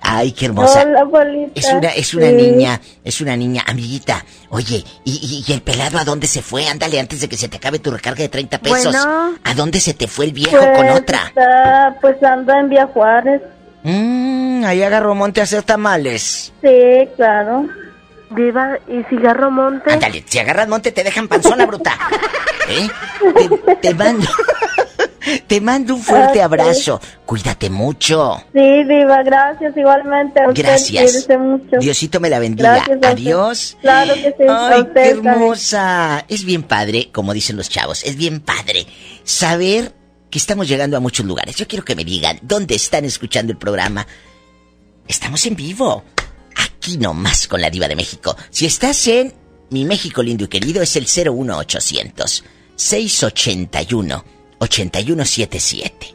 Ay, 0.00 0.32
qué 0.32 0.46
hermosa. 0.46 0.82
Hola, 0.82 1.04
Polita. 1.06 1.52
Es 1.54 1.66
una, 1.72 1.88
es 1.88 2.14
una 2.14 2.26
Sí. 2.28 2.32
niña, 2.34 2.80
es 3.04 3.20
una 3.20 3.36
niña, 3.36 3.62
amiguita. 3.66 4.24
Oye, 4.50 4.84
¿y, 5.04 5.12
y, 5.12 5.44
y 5.46 5.52
el 5.52 5.62
pelado 5.62 5.98
a 5.98 6.04
dónde 6.04 6.26
se 6.26 6.42
fue? 6.42 6.66
Ándale 6.68 6.98
antes 7.00 7.20
de 7.20 7.28
que 7.28 7.36
se 7.36 7.48
te 7.48 7.56
acabe 7.58 7.78
tu 7.78 7.90
recarga 7.90 8.22
de 8.22 8.28
30 8.28 8.58
pesos. 8.58 8.94
Bueno. 8.94 9.34
¿A 9.44 9.54
dónde 9.54 9.80
se 9.80 9.94
te 9.94 10.06
fue 10.08 10.26
el 10.26 10.32
viejo 10.32 10.56
Pues, 10.56 10.76
con 10.76 10.88
otra? 10.90 11.26
Está, 11.28 11.96
pues 12.00 12.22
anda 12.22 12.58
en 12.60 12.68
Vía 12.68 12.86
Juárez. 12.86 13.42
Mmm, 13.82 14.64
ahí 14.64 14.82
agarró 14.82 15.14
monte 15.14 15.40
a 15.40 15.44
hacer 15.44 15.62
tamales. 15.62 16.52
Sí, 16.62 17.08
claro. 17.16 17.66
Diva, 18.30 18.78
¿y 18.88 19.04
cigarro 19.04 19.50
monte? 19.52 19.92
Ándale, 19.92 20.24
si 20.26 20.38
agarras 20.40 20.66
monte 20.68 20.90
te 20.90 21.04
dejan 21.04 21.28
panzona, 21.28 21.64
bruta. 21.66 21.96
¿Eh? 22.68 22.88
Te, 23.66 23.76
te 23.76 23.94
mando. 23.94 24.26
Te 25.46 25.60
mando 25.60 25.94
un 25.94 26.02
fuerte 26.02 26.40
abrazo. 26.40 27.00
Cuídate 27.24 27.68
mucho. 27.70 28.36
Sí, 28.52 28.84
Diva, 28.84 29.22
gracias 29.22 29.76
igualmente. 29.76 30.40
A 30.40 30.48
usted, 30.48 30.62
Gracias. 30.62 31.28
mucho. 31.38 31.78
Diosito 31.78 32.20
me 32.20 32.30
la 32.30 32.38
bendiga. 32.38 32.84
Adiós. 33.02 33.76
Claro 33.80 34.14
que 34.14 34.34
sí. 34.38 34.44
Ay, 34.48 34.80
usted 34.82 34.92
qué 34.94 35.10
hermosa. 35.10 36.24
Es 36.28 36.44
bien 36.44 36.62
padre, 36.62 37.10
como 37.12 37.34
dicen 37.34 37.56
los 37.56 37.68
chavos, 37.68 38.04
es 38.04 38.16
bien 38.16 38.40
padre 38.40 38.86
saber 39.24 39.92
que 40.30 40.38
estamos 40.38 40.68
llegando 40.68 40.96
a 40.96 41.00
muchos 41.00 41.26
lugares. 41.26 41.56
Yo 41.56 41.66
quiero 41.66 41.84
que 41.84 41.96
me 41.96 42.04
digan 42.04 42.38
dónde 42.42 42.74
están 42.74 43.04
escuchando 43.04 43.52
el 43.52 43.58
programa. 43.58 44.06
Estamos 45.08 45.44
en 45.46 45.56
vivo. 45.56 46.04
Aquí 46.56 46.98
nomás 46.98 47.48
con 47.48 47.60
la 47.60 47.70
diva 47.70 47.88
de 47.88 47.96
México. 47.96 48.36
Si 48.50 48.66
estás 48.66 49.06
en 49.08 49.34
mi 49.70 49.84
México 49.84 50.22
lindo 50.22 50.44
y 50.44 50.48
querido, 50.48 50.82
es 50.82 50.94
el 50.96 51.04
01800 51.06 52.44
681 52.76 54.35
8177. 54.58 56.14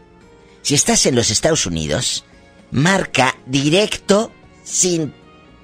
Si 0.62 0.76
estás 0.76 1.06
en 1.06 1.16
los 1.16 1.32
Estados 1.32 1.66
Unidos, 1.66 2.26
marca 2.72 3.38
directo 3.46 4.34
sin 4.64 5.14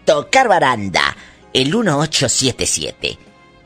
tocar 0.06 0.48
baranda 0.48 1.18
el 1.54 1.74
1877 1.74 3.18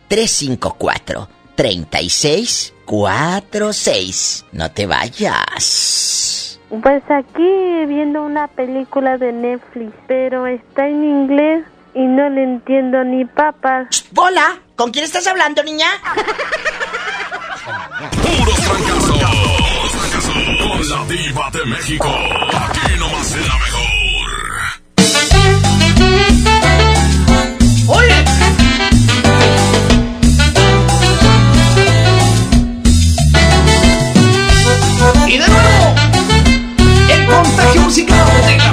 354 0.08 1.30
3646. 1.56 4.46
No 4.52 4.72
te 4.72 4.88
vayas. 4.88 6.60
Pues 6.82 7.04
aquí 7.10 7.86
viendo 7.88 8.24
una 8.24 8.48
película 8.48 9.18
de 9.18 9.34
Netflix, 9.34 9.92
pero 10.08 10.48
está 10.48 10.88
en 10.88 11.04
inglés 11.04 11.66
y 11.94 12.06
no 12.06 12.30
le 12.30 12.44
entiendo 12.44 13.04
ni 13.04 13.26
papas. 13.26 14.06
¡Hola! 14.16 14.62
¿Con 14.76 14.92
quién 14.92 15.04
estás 15.04 15.28
hablando, 15.28 15.62
niña? 15.64 15.90
Con 20.72 20.90
la 20.90 21.04
diva 21.06 21.50
de 21.52 21.66
México. 21.66 22.08
Aquí 22.08 22.94
nomás 22.98 23.34
en 23.34 23.46
la 23.46 23.58
mejor. 23.58 23.90
¡Oye! 27.88 28.26
Y 35.28 35.38
de 35.38 35.48
nuevo, 35.48 35.96
el 37.10 37.26
contagio 37.26 37.82
musical 37.82 38.26
de 38.26 38.71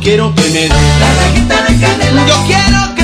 quiero 0.00 0.34
que 0.34 0.42
me 0.42 0.48
dé 0.48 0.68
la 0.68 1.62
de 1.62 1.80
canela. 1.80 2.26
Yo 2.26 2.46
quiero 2.46 2.94
que 2.94 2.99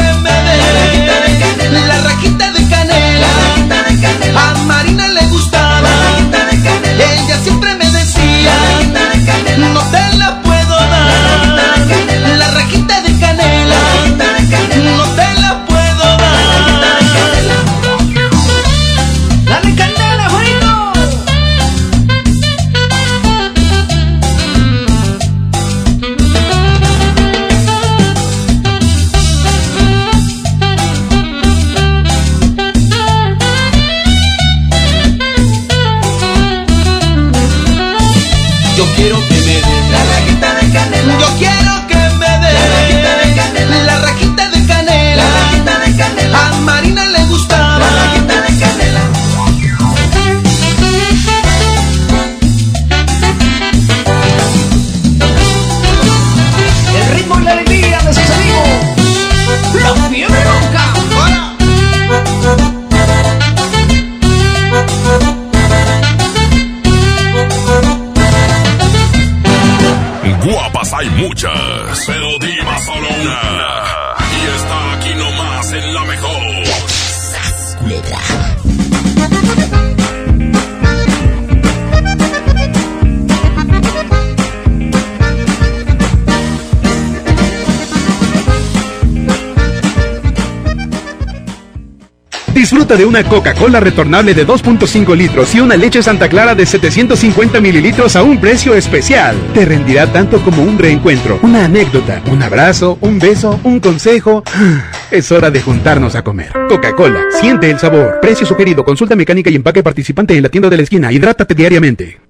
De 92.94 93.04
una 93.04 93.24
Coca-Cola 93.24 93.80
retornable 93.80 94.32
de 94.32 94.46
2.5 94.46 95.16
litros 95.16 95.54
y 95.54 95.60
una 95.60 95.76
leche 95.76 96.02
Santa 96.02 96.28
Clara 96.28 96.54
de 96.54 96.64
750 96.64 97.60
mililitros 97.60 98.14
a 98.14 98.22
un 98.22 98.38
precio 98.38 98.74
especial. 98.74 99.36
Te 99.52 99.64
rendirá 99.64 100.06
tanto 100.12 100.40
como 100.40 100.62
un 100.62 100.78
reencuentro, 100.78 101.40
una 101.42 101.64
anécdota, 101.64 102.22
un 102.30 102.42
abrazo, 102.42 102.96
un 103.00 103.18
beso, 103.18 103.58
un 103.64 103.80
consejo. 103.80 104.44
Es 105.10 105.30
hora 105.30 105.50
de 105.50 105.60
juntarnos 105.60 106.14
a 106.14 106.22
comer. 106.22 106.52
Coca-Cola, 106.68 107.20
siente 107.40 107.70
el 107.70 107.78
sabor. 107.78 108.18
Precio 108.20 108.46
sugerido, 108.46 108.84
consulta 108.84 109.14
mecánica 109.14 109.50
y 109.50 109.56
empaque 109.56 109.82
participante 109.82 110.36
en 110.36 110.42
la 110.42 110.48
tienda 110.48 110.70
de 110.70 110.76
la 110.76 110.82
esquina. 110.82 111.12
Hidrátate 111.12 111.54
diariamente. 111.54 112.20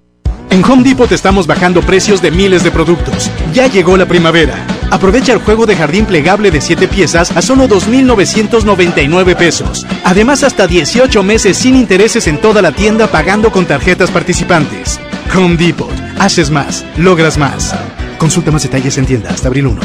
En 0.49 0.63
Home 0.63 0.83
Depot 0.83 1.11
estamos 1.11 1.47
bajando 1.47 1.81
precios 1.81 2.21
de 2.21 2.31
miles 2.31 2.63
de 2.63 2.71
productos. 2.71 3.31
Ya 3.53 3.67
llegó 3.67 3.95
la 3.95 4.05
primavera. 4.05 4.55
Aprovecha 4.89 5.33
el 5.33 5.39
juego 5.39 5.65
de 5.65 5.75
jardín 5.75 6.05
plegable 6.05 6.51
de 6.51 6.61
7 6.61 6.87
piezas 6.87 7.31
a 7.35 7.41
solo 7.41 7.67
2.999 7.67 9.35
pesos. 9.35 9.85
Además, 10.03 10.43
hasta 10.43 10.67
18 10.67 11.23
meses 11.23 11.57
sin 11.57 11.75
intereses 11.75 12.27
en 12.27 12.39
toda 12.39 12.61
la 12.61 12.71
tienda 12.71 13.07
pagando 13.07 13.51
con 13.51 13.65
tarjetas 13.65 14.11
participantes. 14.11 14.99
Home 15.35 15.57
Depot. 15.57 15.91
Haces 16.19 16.49
más, 16.49 16.85
logras 16.97 17.37
más. 17.37 17.75
Consulta 18.17 18.51
más 18.51 18.63
detalles 18.63 18.97
en 18.97 19.05
tienda 19.05 19.29
hasta 19.29 19.47
abril 19.49 19.67
1. 19.67 19.81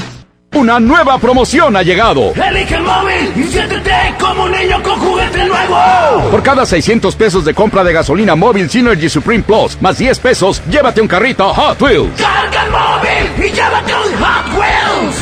Una 0.54 0.78
nueva 0.78 1.18
promoción 1.18 1.76
ha 1.76 1.82
llegado. 1.82 2.32
Elige 2.34 2.74
el 2.74 2.82
móvil 2.82 3.32
y 3.34 3.44
siéntete 3.44 4.14
como 4.20 4.44
un 4.44 4.52
niño 4.52 4.82
con 4.82 4.98
juguete 5.00 5.46
nuevo. 5.46 6.30
Por 6.30 6.42
cada 6.42 6.66
600 6.66 7.16
pesos 7.16 7.44
de 7.46 7.54
compra 7.54 7.82
de 7.82 7.92
gasolina 7.94 8.36
móvil 8.36 8.68
Synergy 8.68 9.08
Supreme 9.08 9.42
Plus, 9.42 9.80
más 9.80 9.96
10 9.96 10.18
pesos, 10.18 10.62
llévate 10.70 11.00
un 11.00 11.08
carrito 11.08 11.52
Hot 11.54 11.80
Wheels. 11.80 12.20
Carga 12.20 12.64
el 12.64 12.70
móvil 12.70 13.46
y 13.46 13.50
llévate 13.50 13.94
un. 13.94 14.01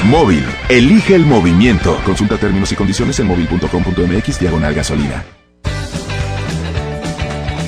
Móvil, 0.05 0.45
elige 0.69 1.15
el 1.15 1.27
movimiento. 1.27 2.01
Consulta 2.05 2.39
términos 2.39 2.73
y 2.73 2.75
condiciones 2.75 3.19
en 3.21 3.27
móvil.com.mx 3.27 4.41
diagonal 4.41 4.75
gasolina. 4.75 5.25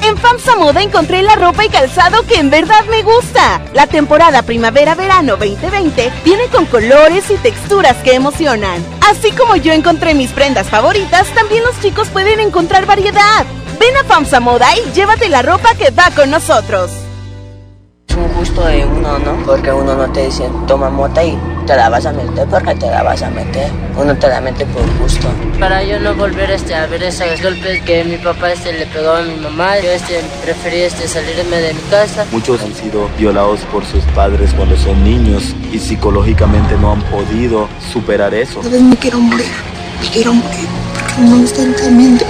En 0.02 0.16
FAMSA 0.16 0.56
Moda 0.56 0.82
encontré 0.82 1.22
la 1.22 1.36
ropa 1.36 1.64
y 1.64 1.68
calzado 1.68 2.26
que 2.26 2.36
en 2.36 2.50
verdad 2.50 2.84
me 2.90 3.02
gusta. 3.02 3.60
La 3.74 3.86
temporada 3.86 4.42
primavera-verano 4.42 5.36
2020 5.36 6.10
viene 6.24 6.46
con 6.48 6.66
colores 6.66 7.30
y 7.30 7.36
texturas 7.36 7.96
que 7.98 8.14
emocionan. 8.14 8.82
Así 9.08 9.30
como 9.32 9.56
yo 9.56 9.72
encontré 9.72 10.14
mis 10.14 10.30
prendas 10.30 10.68
favoritas, 10.68 11.28
también 11.34 11.62
los 11.64 11.78
chicos 11.80 12.08
pueden 12.08 12.40
encontrar 12.40 12.86
variedad. 12.86 13.46
Ven 13.78 13.96
a 13.96 14.04
FAMSA 14.04 14.40
Moda 14.40 14.68
y 14.76 14.90
llévate 14.92 15.28
la 15.28 15.42
ropa 15.42 15.74
que 15.74 15.90
va 15.90 16.10
con 16.16 16.30
nosotros. 16.30 16.90
Es 18.08 18.16
un 18.16 18.28
gusto 18.34 18.64
de 18.64 18.84
uno, 18.84 19.18
¿no? 19.18 19.46
Porque 19.46 19.70
uno 19.70 19.94
no 19.94 20.10
te 20.12 20.26
dice, 20.26 20.48
toma 20.66 20.90
mota 20.90 21.24
y 21.24 21.38
te 21.66 21.76
la 21.76 21.88
vas 21.88 22.06
a 22.06 22.12
meter 22.12 22.46
porque 22.48 22.74
te 22.74 22.86
la 22.86 23.02
vas 23.02 23.22
a 23.22 23.30
meter. 23.30 23.70
Uno 23.96 24.16
te 24.16 24.28
la 24.28 24.40
mete 24.40 24.66
por 24.66 24.82
gusto. 24.98 25.28
Para 25.58 25.82
yo 25.82 25.98
no 26.00 26.14
volver 26.14 26.50
este, 26.50 26.74
a 26.74 26.86
ver 26.86 27.02
esos 27.02 27.42
golpes 27.42 27.82
que 27.82 28.04
mi 28.04 28.16
papá 28.16 28.52
este, 28.52 28.72
le 28.72 28.86
pegó 28.86 29.12
a 29.12 29.22
mi 29.22 29.36
mamá, 29.36 29.78
yo 29.78 29.90
este, 29.90 30.20
preferí 30.42 30.82
este, 30.82 31.06
salirme 31.06 31.56
de 31.56 31.74
mi 31.74 31.80
casa. 31.90 32.26
Muchos 32.32 32.62
han 32.62 32.74
sido 32.74 33.08
violados 33.18 33.60
por 33.72 33.84
sus 33.84 34.04
padres 34.06 34.52
cuando 34.54 34.76
son 34.76 35.02
niños 35.04 35.54
y 35.72 35.78
psicológicamente 35.78 36.76
no 36.76 36.92
han 36.92 37.02
podido 37.02 37.68
superar 37.92 38.34
eso. 38.34 38.60
Tal 38.60 38.72
vez 38.72 38.82
me 38.82 38.96
quiero 38.96 39.18
morir, 39.18 39.46
me 40.00 40.08
quiero 40.08 40.34
morir 40.34 40.68
porque 40.94 41.22
no 41.22 41.36
me 41.36 41.42
gusta 41.42 41.62
realmente. 41.78 42.26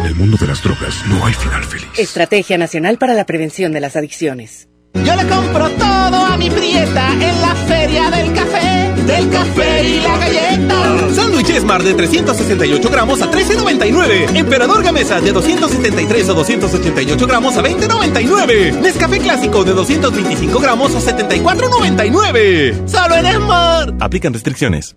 En 0.00 0.06
el 0.06 0.14
mundo 0.16 0.36
de 0.40 0.48
las 0.48 0.62
drogas 0.62 1.06
no 1.06 1.24
hay 1.24 1.32
final 1.34 1.62
feliz. 1.64 1.86
Estrategia 1.96 2.58
Nacional 2.58 2.98
para 2.98 3.14
la 3.14 3.24
Prevención 3.24 3.72
de 3.72 3.80
las 3.80 3.94
Adicciones. 3.94 4.68
Yo 4.94 5.16
le 5.16 5.26
compro 5.26 5.68
todo 5.70 6.24
a 6.24 6.36
mi 6.36 6.50
prieta 6.50 7.12
en 7.12 7.40
la 7.40 7.54
feria 7.66 8.10
del 8.10 8.32
café, 8.34 8.92
del 9.06 9.30
café 9.30 9.84
y 9.84 10.00
la 10.00 10.18
galleta. 10.18 11.14
Sándwich 11.14 11.50
Esmar 11.50 11.82
de 11.82 11.94
368 11.94 12.90
gramos 12.90 13.22
a 13.22 13.30
13.99. 13.30 14.36
Emperador 14.36 14.82
Gamesa 14.82 15.20
de 15.20 15.32
273 15.32 16.28
o 16.28 16.34
288 16.34 17.26
gramos 17.26 17.56
a 17.56 17.62
20.99. 17.62 18.80
Nescafé 18.80 19.18
Clásico 19.18 19.64
de 19.64 19.72
225 19.72 20.60
gramos 20.60 20.94
a 20.94 21.00
74.99. 21.00 22.86
Solo 22.86 23.14
en 23.16 23.26
Esmar. 23.26 23.94
Aplican 23.98 24.32
restricciones. 24.32 24.94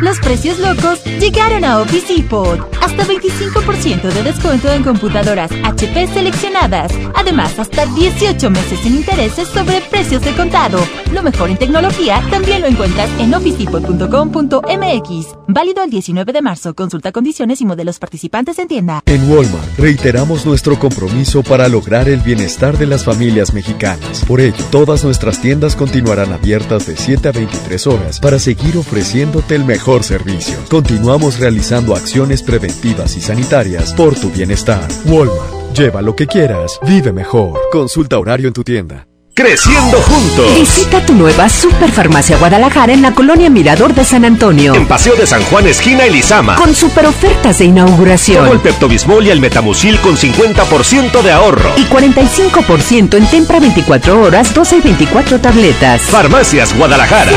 Los 0.00 0.20
precios 0.20 0.58
locos 0.58 1.02
llegaron 1.04 1.64
a 1.64 1.80
Office 1.80 2.14
Depot. 2.14 2.58
Hasta 2.82 3.04
25% 3.04 4.02
de 4.02 4.22
descuento 4.22 4.70
en 4.70 4.82
computadoras 4.82 5.50
HP 5.64 6.06
seleccionadas. 6.08 6.92
Además, 7.14 7.58
hasta 7.58 7.86
18 7.86 8.50
meses 8.50 8.78
sin 8.80 8.96
intereses 8.96 9.48
sobre 9.48 9.80
precios 9.80 10.22
de 10.22 10.32
contado. 10.32 10.78
Lo 11.12 11.22
mejor 11.22 11.50
en 11.50 11.56
tecnología 11.56 12.22
también 12.30 12.60
lo 12.60 12.66
encuentras 12.66 13.08
en 13.18 13.34
officedepot.com.mx. 13.34 15.35
Válido 15.48 15.84
el 15.84 15.90
19 15.90 16.32
de 16.32 16.42
marzo. 16.42 16.74
Consulta 16.74 17.12
condiciones 17.12 17.60
y 17.60 17.66
modelos 17.66 17.98
participantes 17.98 18.58
en 18.58 18.68
tienda. 18.68 19.02
En 19.06 19.30
Walmart 19.30 19.78
reiteramos 19.78 20.44
nuestro 20.44 20.78
compromiso 20.78 21.42
para 21.42 21.68
lograr 21.68 22.08
el 22.08 22.20
bienestar 22.20 22.76
de 22.78 22.86
las 22.86 23.04
familias 23.04 23.54
mexicanas. 23.54 24.24
Por 24.24 24.40
ello, 24.40 24.64
todas 24.70 25.04
nuestras 25.04 25.40
tiendas 25.40 25.76
continuarán 25.76 26.32
abiertas 26.32 26.86
de 26.86 26.96
7 26.96 27.28
a 27.28 27.32
23 27.32 27.86
horas 27.86 28.20
para 28.20 28.38
seguir 28.38 28.76
ofreciéndote 28.76 29.54
el 29.54 29.64
mejor 29.64 30.02
servicio. 30.02 30.56
Continuamos 30.68 31.38
realizando 31.38 31.94
acciones 31.94 32.42
preventivas 32.42 33.16
y 33.16 33.20
sanitarias 33.20 33.94
por 33.94 34.18
tu 34.18 34.30
bienestar. 34.30 34.88
Walmart, 35.06 35.74
lleva 35.74 36.02
lo 36.02 36.16
que 36.16 36.26
quieras, 36.26 36.80
vive 36.86 37.12
mejor. 37.12 37.58
Consulta 37.70 38.18
horario 38.18 38.48
en 38.48 38.54
tu 38.54 38.64
tienda. 38.64 39.06
Creciendo 39.36 40.00
juntos. 40.00 40.54
Visita 40.58 41.04
tu 41.04 41.12
nueva 41.12 41.50
Superfarmacia 41.50 42.38
Guadalajara 42.38 42.94
en 42.94 43.02
la 43.02 43.12
colonia 43.12 43.50
Mirador 43.50 43.92
de 43.92 44.02
San 44.02 44.24
Antonio. 44.24 44.74
En 44.74 44.86
Paseo 44.86 45.14
de 45.14 45.26
San 45.26 45.44
Juan, 45.44 45.66
esquina 45.66 46.06
Elizama. 46.06 46.56
Con 46.56 46.74
super 46.74 47.04
ofertas 47.04 47.58
de 47.58 47.66
inauguración. 47.66 48.38
Como 48.38 48.54
el 48.54 48.60
Peptobismol 48.60 49.26
y 49.26 49.30
el 49.30 49.42
Metamucil 49.42 50.00
con 50.00 50.16
50% 50.16 51.20
de 51.20 51.32
ahorro. 51.32 51.70
Y 51.76 51.84
45% 51.84 53.18
en 53.18 53.26
Tempra 53.26 53.60
24 53.60 54.22
horas, 54.22 54.54
12 54.54 54.78
y 54.78 54.80
24 54.80 55.38
tabletas. 55.38 56.00
Farmacias 56.00 56.74
Guadalajara. 56.74 57.32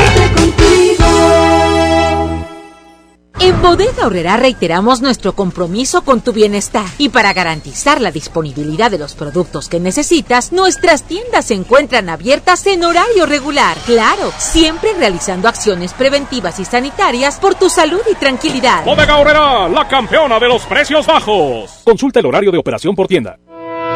En 3.42 3.62
Bodega 3.62 4.06
Horrera 4.06 4.36
reiteramos 4.36 5.00
nuestro 5.00 5.32
compromiso 5.32 6.02
con 6.02 6.20
tu 6.20 6.34
bienestar 6.34 6.84
y 6.98 7.08
para 7.08 7.32
garantizar 7.32 7.98
la 7.98 8.10
disponibilidad 8.10 8.90
de 8.90 8.98
los 8.98 9.14
productos 9.14 9.70
que 9.70 9.80
necesitas, 9.80 10.52
nuestras 10.52 11.04
tiendas 11.04 11.46
se 11.46 11.54
encuentran 11.54 12.10
abiertas 12.10 12.66
en 12.66 12.84
horario 12.84 13.24
regular. 13.24 13.78
Claro, 13.86 14.30
siempre 14.36 14.92
realizando 14.92 15.48
acciones 15.48 15.94
preventivas 15.94 16.60
y 16.60 16.66
sanitarias 16.66 17.40
por 17.40 17.54
tu 17.54 17.70
salud 17.70 18.02
y 18.12 18.14
tranquilidad. 18.16 18.84
Bodega 18.84 19.16
Horrera, 19.16 19.68
la 19.70 19.88
campeona 19.88 20.38
de 20.38 20.48
los 20.48 20.66
precios 20.66 21.06
bajos. 21.06 21.80
Consulta 21.82 22.20
el 22.20 22.26
horario 22.26 22.52
de 22.52 22.58
operación 22.58 22.94
por 22.94 23.06
tienda. 23.06 23.38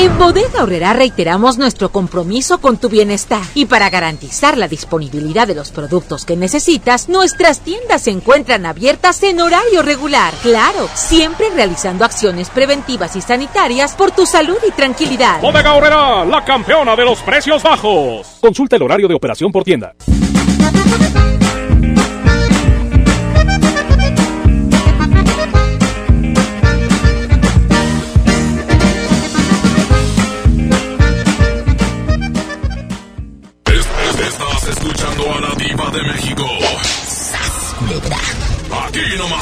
En 0.00 0.16
Bodega 0.16 0.62
Horrera 0.62 0.92
reiteramos 0.92 1.58
nuestro 1.58 1.88
compromiso 1.88 2.60
con 2.60 2.76
tu 2.76 2.88
bienestar 2.88 3.42
y 3.56 3.66
para 3.66 3.90
garantizar 3.90 4.56
la 4.56 4.68
disponibilidad 4.68 5.48
de 5.48 5.56
los 5.56 5.72
productos 5.72 6.24
que 6.24 6.36
necesitas, 6.36 7.08
nuestras 7.08 7.58
tiendas 7.62 8.02
se 8.02 8.12
encuentran 8.12 8.64
abiertas 8.64 9.20
en 9.24 9.40
horario 9.40 9.82
regular. 9.82 10.32
Claro, 10.40 10.88
siempre 10.94 11.50
realizando 11.50 12.04
acciones 12.04 12.48
preventivas 12.48 13.16
y 13.16 13.20
sanitarias 13.20 13.96
por 13.96 14.12
tu 14.12 14.24
salud 14.24 14.58
y 14.68 14.70
tranquilidad. 14.70 15.40
Bodega 15.40 15.74
Horrera, 15.74 16.24
la 16.24 16.44
campeona 16.44 16.94
de 16.94 17.04
los 17.04 17.18
precios 17.22 17.60
bajos. 17.60 18.38
Consulta 18.40 18.76
el 18.76 18.82
horario 18.82 19.08
de 19.08 19.14
operación 19.14 19.50
por 19.50 19.64
tienda. 19.64 19.96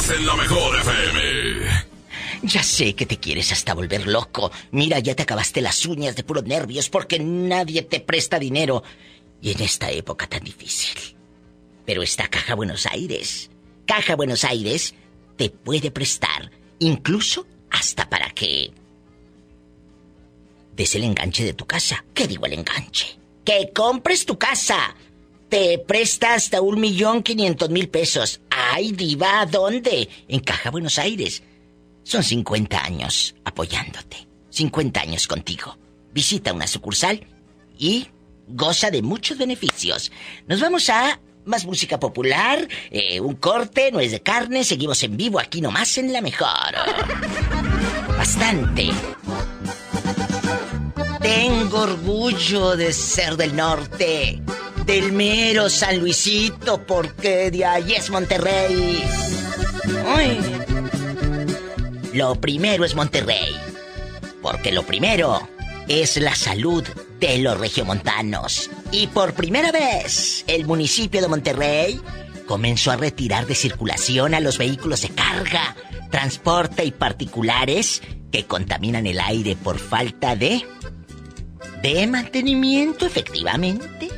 En 0.09 0.25
la 0.25 0.37
mejor 0.37 0.77
FM. 0.79 1.67
Ya 2.43 2.63
sé 2.63 2.95
que 2.95 3.07
te 3.07 3.19
quieres 3.19 3.51
hasta 3.51 3.75
volver 3.75 4.07
loco. 4.07 4.53
Mira, 4.71 5.01
ya 5.01 5.17
te 5.17 5.25
acabaste 5.25 5.61
las 5.61 5.85
uñas 5.85 6.15
de 6.15 6.23
puros 6.23 6.45
nervios 6.45 6.89
porque 6.89 7.19
nadie 7.19 7.83
te 7.83 7.99
presta 7.99 8.39
dinero. 8.39 8.85
Y 9.43 9.51
en 9.51 9.63
esta 9.63 9.91
época 9.91 10.29
tan 10.29 10.45
difícil. 10.45 11.17
Pero 11.85 12.03
está 12.03 12.29
Caja 12.29 12.55
Buenos 12.55 12.87
Aires. 12.87 13.51
Caja 13.85 14.15
Buenos 14.15 14.45
Aires 14.45 14.95
te 15.37 15.51
puede 15.51 15.91
prestar, 15.91 16.53
incluso 16.79 17.47
hasta 17.71 18.09
para 18.09 18.31
que 18.31 18.71
des 20.77 20.95
el 20.95 21.05
enganche 21.05 21.45
de 21.45 21.55
tu 21.55 21.67
casa. 21.67 22.05
¿Qué 22.15 22.29
digo 22.29 22.47
el 22.47 22.53
enganche? 22.53 23.19
Que 23.45 23.73
compres 23.75 24.25
tu 24.25 24.39
casa. 24.39 24.95
Te 25.49 25.79
presta 25.79 26.35
hasta 26.35 26.61
un 26.61 26.81
millón 26.81 27.23
quinientos 27.23 27.71
mil 27.71 27.89
pesos. 27.89 28.41
Ay, 28.51 28.93
diva, 28.93 29.41
¿a 29.41 29.47
dónde? 29.47 30.09
En 30.27 30.41
Caja 30.41 30.71
Buenos 30.71 30.99
Aires. 30.99 31.43
Son 32.03 32.23
50 32.23 32.83
años 32.83 33.35
apoyándote. 33.45 34.27
50 34.51 35.01
años 35.01 35.27
contigo. 35.27 35.79
Visita 36.13 36.53
una 36.53 36.67
sucursal 36.67 37.27
y 37.79 38.09
goza 38.49 38.91
de 38.91 39.03
muchos 39.03 39.39
beneficios. 39.39 40.11
Nos 40.49 40.61
vamos 40.61 40.89
a 40.91 41.21
más 41.45 41.65
música 41.65 42.01
popular, 42.01 42.67
eh, 42.91 43.21
un 43.21 43.37
corte, 43.37 43.93
no 43.93 44.01
es 44.01 44.11
de 44.11 44.21
carne, 44.21 44.65
seguimos 44.65 45.03
en 45.05 45.17
vivo 45.17 45.39
aquí 45.39 45.61
nomás 45.61 45.97
en 45.99 46.13
la 46.13 46.21
mejor. 46.21 46.49
Bastante. 48.19 48.91
Tengo 51.21 51.81
orgullo 51.81 52.77
de 52.77 52.93
ser 52.93 53.37
del 53.37 53.55
norte. 53.55 54.43
Del 54.87 55.13
mero 55.13 55.69
San 55.69 55.99
Luisito, 55.99 56.87
porque 56.87 57.51
de 57.51 57.65
ahí 57.65 57.93
es 57.93 58.09
Monterrey. 58.09 59.03
Lo 62.15 62.37
primero 62.37 62.85
es 62.85 62.95
Monterrey, 62.95 63.55
porque 64.41 64.73
lo 64.73 64.85
primero 64.85 65.47
es 65.89 66.17
la 66.17 66.35
salud 66.35 66.85
de 67.21 67.39
los 67.39 67.59
regiomontanos. 67.59 68.71
Y 68.93 69.09
por 69.09 69.35
primera 69.35 69.73
vez, 69.73 70.45
el 70.47 70.67
municipio 70.67 71.21
de 71.21 71.29
Monterrey 71.29 72.01
comenzó 72.47 72.93
a 72.93 72.97
retirar 72.97 73.47
de 73.47 73.57
circulación 73.57 74.35
a 74.35 74.41
los 74.41 74.57
vehículos 74.57 75.03
de 75.03 75.09
carga, 75.09 75.77
transporte 76.11 76.85
y 76.85 76.93
particulares 76.93 78.03
que 78.31 78.47
contaminan 78.47 79.07
el 79.07 79.19
aire 79.21 79.57
por 79.57 79.79
falta 79.79 80.37
de... 80.37 80.65
de 81.83 82.07
mantenimiento, 82.07 83.05
efectivamente. 83.05 84.16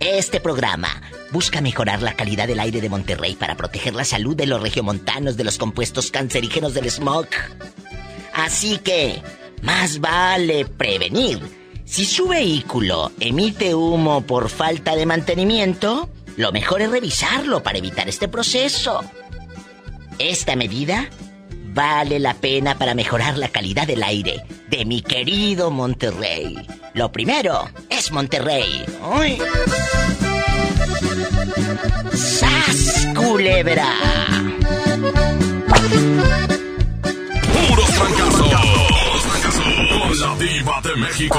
Este 0.00 0.40
programa 0.40 0.88
busca 1.30 1.60
mejorar 1.60 2.00
la 2.00 2.16
calidad 2.16 2.48
del 2.48 2.60
aire 2.60 2.80
de 2.80 2.88
Monterrey 2.88 3.34
para 3.34 3.54
proteger 3.54 3.94
la 3.94 4.06
salud 4.06 4.34
de 4.34 4.46
los 4.46 4.62
regiomontanos 4.62 5.36
de 5.36 5.44
los 5.44 5.58
compuestos 5.58 6.10
cancerígenos 6.10 6.72
del 6.72 6.90
smog. 6.90 7.26
Así 8.32 8.78
que, 8.78 9.20
más 9.60 10.00
vale 10.00 10.64
prevenir. 10.64 11.38
Si 11.84 12.06
su 12.06 12.28
vehículo 12.28 13.12
emite 13.20 13.74
humo 13.74 14.22
por 14.22 14.48
falta 14.48 14.96
de 14.96 15.04
mantenimiento, 15.04 16.08
lo 16.38 16.50
mejor 16.50 16.80
es 16.80 16.90
revisarlo 16.90 17.62
para 17.62 17.76
evitar 17.76 18.08
este 18.08 18.26
proceso. 18.26 19.02
Esta 20.18 20.56
medida 20.56 21.10
vale 21.72 22.18
la 22.18 22.34
pena 22.34 22.76
para 22.76 22.94
mejorar 22.94 23.38
la 23.38 23.48
calidad 23.48 23.86
del 23.86 24.02
aire 24.02 24.42
de 24.68 24.84
mi 24.84 25.02
querido 25.02 25.70
Monterrey. 25.70 26.56
Lo 26.94 27.12
primero 27.12 27.68
es 27.88 28.10
Monterrey. 28.10 28.84
¡Uy! 29.18 29.38
¡Sas, 32.12 33.08
culebra! 33.14 33.92
Puros 37.68 37.90
fracasos. 37.90 38.48
Puros. 38.48 39.24
Con 40.00 40.20
la 40.20 40.36
diva 40.36 40.80
de 40.82 40.96
México. 40.96 41.38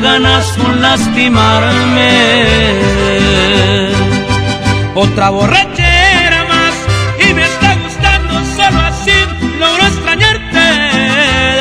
ganas 0.00 0.46
con 0.56 0.80
lastimarme. 0.80 2.38
Otra 4.94 5.30
borrachera 5.30 6.44
más 6.44 6.74
y 7.28 7.34
me 7.34 7.44
está 7.44 7.74
gustando 7.76 8.34
solo 8.56 8.80
así 8.80 9.12
logro 9.58 9.86
extrañarte. 9.86 10.58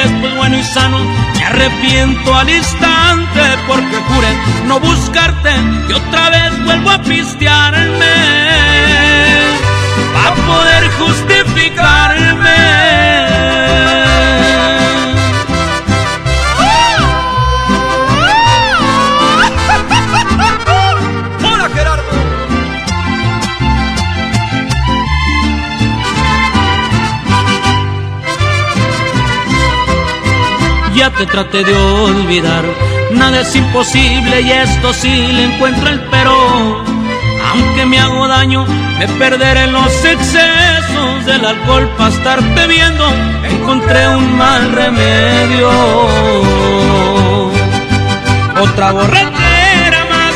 Después 0.04 0.36
bueno 0.36 0.58
y 0.58 0.64
sano 0.64 1.00
me 1.38 1.46
arrepiento 1.46 2.36
al 2.36 2.50
instante 2.50 3.42
porque 3.68 3.96
juré 3.96 4.30
no 4.66 4.80
buscarte 4.80 5.52
y 5.90 5.94
otra 5.94 6.30
vez 6.30 6.64
vuelvo 6.64 6.92
a 6.92 7.02
pistearme 7.02 8.14
para 10.14 10.36
poder 10.36 10.90
justificarme. 11.00 13.17
Te 31.16 31.26
traté 31.26 31.64
de 31.64 31.74
olvidar, 31.74 32.64
nada 33.12 33.40
es 33.40 33.56
imposible 33.56 34.42
y 34.42 34.52
esto 34.52 34.94
sí 34.94 35.10
le 35.10 35.46
encuentro 35.46 35.90
el 35.90 36.02
pero. 36.12 36.84
Aunque 37.50 37.86
me 37.86 37.98
hago 37.98 38.28
daño, 38.28 38.66
me 39.00 39.08
perderé 39.08 39.64
en 39.64 39.74
los 39.74 40.04
excesos 40.04 41.26
del 41.26 41.46
alcohol 41.46 41.90
para 41.98 42.10
estar 42.10 42.44
bebiendo. 42.54 43.06
Encontré 43.50 44.08
un 44.10 44.38
mal 44.38 44.72
remedio. 44.74 45.70
Otra 48.62 48.92
borrachera 48.92 50.06
más 50.10 50.36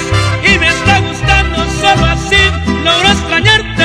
y 0.52 0.58
me 0.58 0.68
está 0.70 1.00
gustando 1.00 1.66
solo 1.82 2.06
así 2.06 2.42
logro 2.84 3.10
extrañarte. 3.10 3.84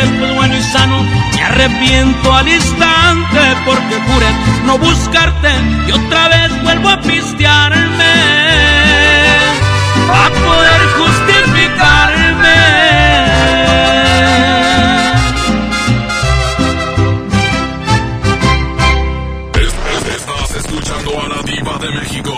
Después 0.00 0.34
bueno 0.34 0.56
y 0.56 0.62
sano 0.62 1.02
me 1.34 1.42
arrepiento 1.42 2.34
al 2.34 2.48
instante 2.48 2.93
porque 3.64 3.94
juré 4.06 4.26
no 4.66 4.78
buscarte 4.78 5.50
y 5.88 5.92
otra 5.92 6.28
vez 6.28 6.62
vuelvo 6.62 6.88
a 6.90 7.00
pistearme 7.00 8.14
a 10.10 10.30
poder 10.30 10.80
justificarme. 10.98 12.54
Es- 19.60 20.16
Estás 20.16 20.56
escuchando 20.56 21.10
a 21.20 21.28
la 21.28 21.42
diva 21.42 21.78
de 21.78 21.90
México. 21.90 22.34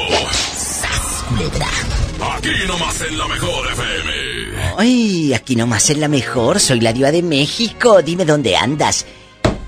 Aquí 2.37 2.51
nomás 2.69 3.01
en 3.03 3.19
la 3.19 3.27
mejor 3.29 3.73
FM. 3.73 4.75
Ay, 4.79 5.35
aquí 5.35 5.57
nomás 5.57 5.91
en 5.91 6.01
la 6.01 6.09
mejor, 6.09 6.61
soy 6.61 6.81
la 6.81 6.93
diva 6.93 7.11
de 7.11 7.23
México. 7.23 8.03
Dime 8.03 8.25
dónde 8.25 8.57
andas. 8.57 9.07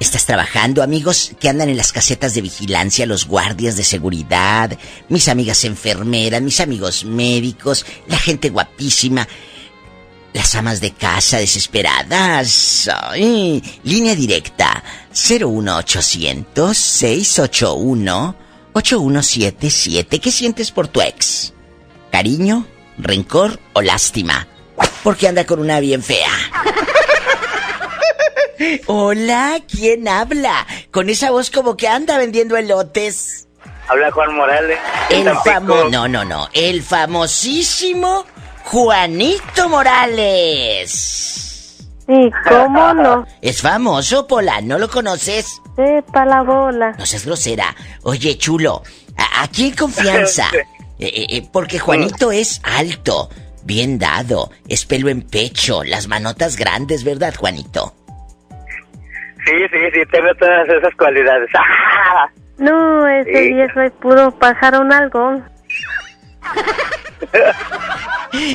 ¿Estás 0.01 0.27
trabajando, 0.27 0.85
amigos 0.85 1.33
que 1.41 1.49
andan 1.49 1.71
en 1.71 1.77
las 1.77 1.91
casetas 1.91 2.33
de 2.35 2.41
vigilancia, 2.41 3.05
los 3.05 3.27
guardias 3.27 3.77
de 3.77 3.83
seguridad, 3.83 4.79
mis 5.09 5.27
amigas 5.27 5.65
enfermeras, 5.65 6.41
mis 6.41 6.61
amigos 6.61 7.05
médicos, 7.05 7.85
la 8.07 8.17
gente 8.17 8.51
guapísima, 8.51 9.27
las 10.33 10.55
amas 10.55 10.81
de 10.81 10.93
casa 10.93 11.39
desesperadas? 11.39 12.89
Línea 13.83 14.15
directa 14.15 14.85
01800 15.11 16.77
681 16.77 18.37
8177. 18.75 20.21
¿Qué 20.21 20.31
sientes 20.31 20.71
por 20.71 20.87
tu 20.87 21.01
ex? 21.01 21.53
¿Cariño, 22.13 22.69
rencor 22.99 23.59
o 23.73 23.83
lástima? 23.83 24.47
Porque 25.03 25.27
anda 25.27 25.45
con 25.45 25.59
una 25.59 25.81
bien 25.81 26.05
fea. 26.05 26.31
Hola, 28.87 29.61
¿quién 29.71 30.09
habla? 30.09 30.67
Con 30.91 31.11
esa 31.11 31.31
voz 31.31 31.51
como 31.51 31.77
que 31.77 31.89
anda 31.89 32.17
vendiendo 32.19 32.57
elotes. 32.57 33.47
Habla 33.89 34.11
Juan 34.13 34.35
Morales. 34.37 34.79
El 35.11 35.29
famoso... 35.45 35.89
No, 35.91 36.09
no, 36.09 36.25
no. 36.25 36.49
El 36.53 36.83
famosísimo 36.83 38.25
Juanito 38.65 39.69
Morales. 39.69 41.77
Sí, 42.07 42.31
¿cómo 42.49 42.95
no? 43.03 43.27
Es 43.41 43.63
famoso, 43.63 44.27
Pola, 44.27 44.61
¿no 44.61 44.79
lo 44.79 44.89
conoces? 44.91 45.61
Sepa 45.77 46.25
la 46.27 46.43
bola. 46.43 46.93
No 46.99 47.07
seas 47.07 47.25
grosera. 47.25 47.75
Oye, 48.03 48.37
chulo, 48.39 48.83
a- 49.17 49.43
aquí 49.43 49.69
en 49.69 49.75
confianza. 49.77 50.49
Eh, 51.01 51.07
eh, 51.15 51.27
eh, 51.37 51.49
porque 51.53 51.79
Juanito 51.79 52.33
es 52.33 52.61
alto, 52.65 53.31
bien 53.63 54.01
dado, 54.01 54.51
es 54.67 54.85
pelo 54.85 55.09
en 55.11 55.23
pecho, 55.23 55.85
las 55.85 56.09
manotas 56.09 56.57
grandes, 56.57 57.05
¿verdad, 57.05 57.37
Juanito? 57.37 57.95
Sí, 59.49 59.55
sí, 59.73 59.79
sí, 59.95 60.01
tengo 60.11 60.29
todas 60.39 60.69
esas 60.69 60.95
cualidades. 60.97 61.49
¡Ah! 61.55 62.29
No, 62.59 63.07
ese 63.07 63.33
Sí. 63.45 63.55
viejo 63.55 63.81
es 63.81 63.93
puro 63.93 64.31
pájaro 64.39 64.81
un 64.81 64.93
algón. 64.93 65.45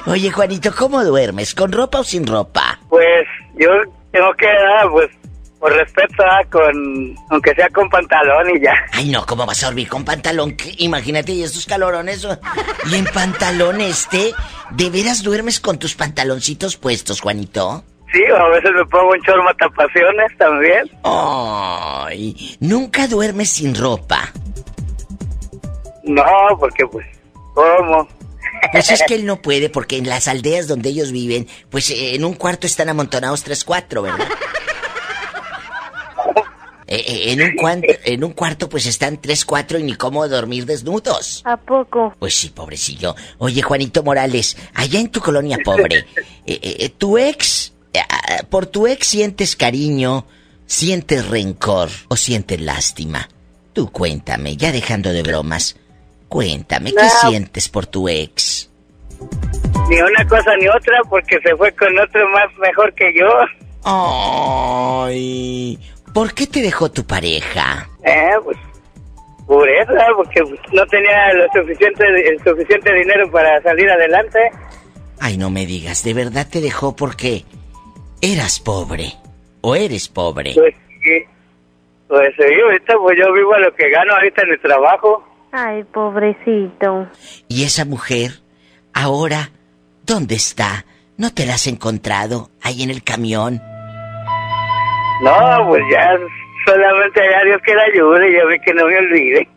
Oye, 0.06 0.32
Juanito, 0.32 0.72
¿cómo 0.78 1.04
duermes? 1.04 1.56
¿Con 1.56 1.72
ropa 1.72 2.00
o 2.00 2.04
sin 2.04 2.26
ropa? 2.28 2.80
Pues 2.90 3.26
yo 3.56 3.70
tengo 4.12 4.34
que, 4.36 4.48
ah, 4.48 4.88
pues, 4.92 5.10
por 5.60 5.74
respeto, 5.74 6.24
ah, 6.30 6.42
con, 6.52 7.16
aunque 7.30 7.54
sea 7.56 7.70
con 7.70 7.90
pantalón 7.90 8.50
y 8.56 8.62
ya. 8.62 8.74
Ay, 8.92 9.10
no, 9.10 9.26
¿cómo 9.26 9.46
vas 9.46 9.64
a 9.64 9.68
dormir 9.68 9.88
con 9.88 10.06
pantalón? 10.06 10.56
¿Qué? 10.56 10.74
Imagínate, 10.80 11.32
y 11.32 11.44
estos 11.44 11.66
calorones. 11.66 12.28
Y 12.92 12.96
en 12.96 13.06
pantalón 13.06 13.82
este, 13.82 14.34
¿de 14.72 14.90
veras 14.90 15.24
duermes 15.24 15.60
con 15.60 15.80
tus 15.80 15.96
pantaloncitos 15.96 16.78
puestos, 16.78 17.22
Juanito? 17.22 17.84
Sí, 18.14 18.24
a 18.26 18.48
veces 18.50 18.72
me 18.76 18.86
pongo 18.86 19.12
un 19.12 19.22
chorro 19.24 19.44
matapasiones 19.44 20.38
también. 20.38 20.90
Ay, 21.04 22.58
nunca 22.60 23.08
duermes 23.08 23.50
sin 23.50 23.74
ropa. 23.74 24.32
No, 26.04 26.24
porque 26.60 26.86
pues, 26.86 27.08
¿cómo? 27.56 28.08
Pues 28.72 28.92
es 28.92 29.02
que 29.08 29.16
él 29.16 29.26
no 29.26 29.42
puede 29.42 29.70
porque 29.70 29.98
en 29.98 30.08
las 30.08 30.28
aldeas 30.28 30.68
donde 30.68 30.90
ellos 30.90 31.12
viven, 31.12 31.48
pues 31.72 31.90
eh, 31.90 32.14
en 32.14 32.24
un 32.24 32.36
cuarto 32.36 32.68
están 32.68 32.90
amontonados 32.90 33.44
tres, 33.44 33.64
cuatro, 33.64 34.04
¿verdad? 34.04 34.28
Eh, 36.94 37.04
eh, 37.08 37.32
en, 37.32 37.42
un 37.42 37.56
cuarto, 37.56 37.88
en 38.04 38.24
un 38.24 38.34
cuarto 38.34 38.70
pues 38.70 38.86
están 38.86 39.20
tres, 39.20 39.46
cuatro 39.46 39.80
y 39.80 39.84
ni 39.84 39.96
cómo 39.96 40.28
dormir 40.28 40.68
desnudos. 40.68 41.42
¿A 41.44 41.58
poco? 41.58 42.14
Pues 42.20 42.36
sí, 42.36 42.50
pobrecillo. 42.50 43.16
Oye, 43.40 43.64
Juanito 43.64 44.04
Morales, 44.04 44.56
allá 44.76 45.00
en 45.00 45.10
tu 45.10 45.20
colonia 45.20 45.58
pobre, 45.64 46.06
eh, 46.46 46.60
eh, 46.62 46.90
tu 46.90 47.18
ex, 47.18 47.73
por 48.50 48.66
tu 48.66 48.88
ex 48.88 49.08
sientes 49.08 49.56
cariño, 49.56 50.26
sientes 50.66 51.28
rencor 51.28 51.90
o 52.08 52.16
sientes 52.16 52.60
lástima. 52.62 53.28
Tú 53.74 53.92
cuéntame, 53.92 54.56
ya 54.58 54.72
dejando 54.72 55.12
de 55.12 55.24
bromas, 55.24 55.76
cuéntame, 56.30 56.92
¿qué 56.92 57.04
No. 57.04 57.30
sientes 57.30 57.70
por 57.70 57.86
tu 57.88 58.08
ex? 58.08 58.70
Ni 59.90 60.02
una 60.02 60.28
cosa 60.28 60.56
ni 60.58 60.68
otra 60.68 60.98
porque 61.10 61.40
se 61.44 61.56
fue 61.56 61.72
con 61.74 61.98
otro 62.00 62.28
más 62.30 62.46
mejor 62.60 62.94
que 62.94 63.14
yo. 63.18 63.28
Ay, 63.86 65.80
¿por 66.14 66.34
qué 66.34 66.48
te 66.48 66.62
dejó 66.62 66.90
tu 66.92 67.06
pareja? 67.06 67.88
Eh, 68.04 68.32
pues, 68.44 68.58
por 69.46 69.68
eso, 69.70 69.92
ah, 70.00 70.08
porque 70.16 70.42
no 70.72 70.86
tenía 70.88 71.34
lo 71.34 71.46
suficiente, 71.54 72.04
el 72.30 72.38
suficiente 72.44 72.94
dinero 72.94 73.30
para 73.32 73.62
salir 73.62 73.90
adelante. 73.90 74.40
Ay, 75.20 75.38
no 75.38 75.50
me 75.50 75.66
digas, 75.66 76.04
¿de 76.04 76.14
verdad 76.14 76.48
te 76.50 76.62
dejó 76.62 76.96
porque 76.96 77.44
eras 78.24 78.60
pobre? 78.60 79.14
¿O 79.62 79.76
eres 79.76 80.08
pobre? 80.08 80.54
Pues 80.56 80.74
sí, 81.04 81.24
pues 82.08 82.34
sí, 82.38 82.44
ahorita 82.64 82.96
pues 82.98 83.18
yo 83.20 83.34
vivo 83.34 83.54
a 83.54 83.60
lo 83.60 83.76
que 83.76 83.90
gano 83.90 84.14
ahorita 84.14 84.44
en 84.44 84.52
el 84.52 84.62
trabajo. 84.62 85.24
Ay, 85.52 85.84
pobrecito. 85.84 87.08
¿Y 87.48 87.64
esa 87.66 87.86
mujer, 87.86 88.32
ahora, 88.94 89.52
dónde 90.06 90.36
está? 90.36 90.86
¿No 91.18 91.34
te 91.34 91.46
la 91.46 91.56
has 91.56 91.68
encontrado 91.68 92.50
ahí 92.62 92.82
en 92.82 92.90
el 92.90 93.04
camión? 93.04 93.62
No, 95.22 95.68
pues 95.68 95.84
ya 95.92 96.18
solamente 96.66 97.22
a 97.22 97.44
Dios 97.44 97.62
que 97.64 97.76
la 97.76 97.84
ayude 97.84 98.32
y 98.32 98.40
a 98.40 98.46
mí 98.46 98.60
que 98.66 98.74
no 98.74 98.88
me 98.88 98.98
olvide. 98.98 99.48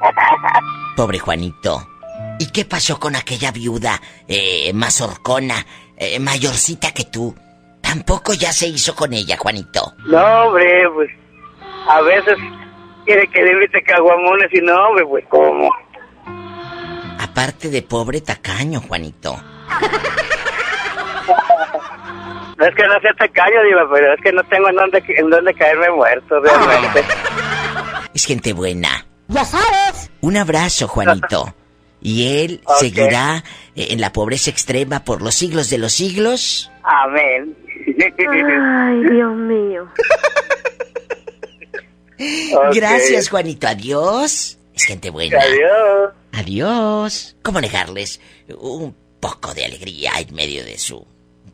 Pobre 0.96 1.18
Juanito. 1.18 1.88
¿Y 2.40 2.50
qué 2.50 2.64
pasó 2.64 2.98
con 2.98 3.16
aquella 3.16 3.52
viuda 3.52 4.00
eh, 4.26 4.72
más 4.74 5.00
horcona, 5.00 5.54
eh, 5.96 6.18
mayorcita 6.18 6.92
que 6.92 7.04
tú? 7.04 7.34
Tampoco 7.88 8.34
ya 8.34 8.52
se 8.52 8.68
hizo 8.68 8.94
con 8.94 9.14
ella, 9.14 9.38
Juanito. 9.38 9.94
No, 10.04 10.44
hombre, 10.44 10.90
pues 10.94 11.08
a 11.88 12.02
veces 12.02 12.36
quiere 13.06 13.26
que 13.28 13.42
le 13.42 13.52
invite 13.52 13.82
caguamones 13.82 14.52
y 14.52 14.60
no, 14.60 14.74
hombre, 14.74 15.06
pues 15.06 15.24
¿cómo? 15.30 15.70
Aparte 17.18 17.70
de 17.70 17.80
pobre 17.80 18.20
tacaño, 18.20 18.82
Juanito. 18.82 19.34
No 22.58 22.66
es 22.66 22.74
que 22.74 22.82
no 22.86 23.00
sea 23.00 23.14
tacaño, 23.18 23.62
diva, 23.64 23.88
pero 23.90 24.12
es 24.12 24.20
que 24.20 24.32
no 24.32 24.44
tengo 24.44 24.68
en 24.68 24.76
dónde, 24.76 25.02
en 25.08 25.30
dónde 25.30 25.54
caerme 25.54 25.90
muerto, 25.90 26.40
realmente. 26.40 27.04
Es 28.12 28.26
gente 28.26 28.52
buena. 28.52 29.06
Ya 29.28 29.46
sabes. 29.46 30.10
Un 30.20 30.36
abrazo, 30.36 30.88
Juanito. 30.88 31.54
Y 32.08 32.40
él 32.42 32.62
seguirá 32.80 33.44
en 33.76 34.00
la 34.00 34.14
pobreza 34.14 34.48
extrema 34.48 35.04
por 35.04 35.20
los 35.20 35.34
siglos 35.34 35.68
de 35.68 35.76
los 35.76 35.92
siglos. 35.92 36.70
Amén. 36.82 37.54
Ay, 37.86 39.02
Dios 39.12 39.36
mío. 39.36 39.86
Gracias, 42.72 43.28
Juanito. 43.28 43.68
Adiós. 43.68 44.56
Es 44.74 44.84
gente 44.84 45.10
buena. 45.10 45.38
Adiós. 45.38 46.12
Adiós. 46.32 47.36
¿Cómo 47.42 47.60
negarles 47.60 48.22
un 48.58 48.96
poco 49.20 49.52
de 49.52 49.66
alegría 49.66 50.12
en 50.18 50.34
medio 50.34 50.64
de 50.64 50.78
su 50.78 51.06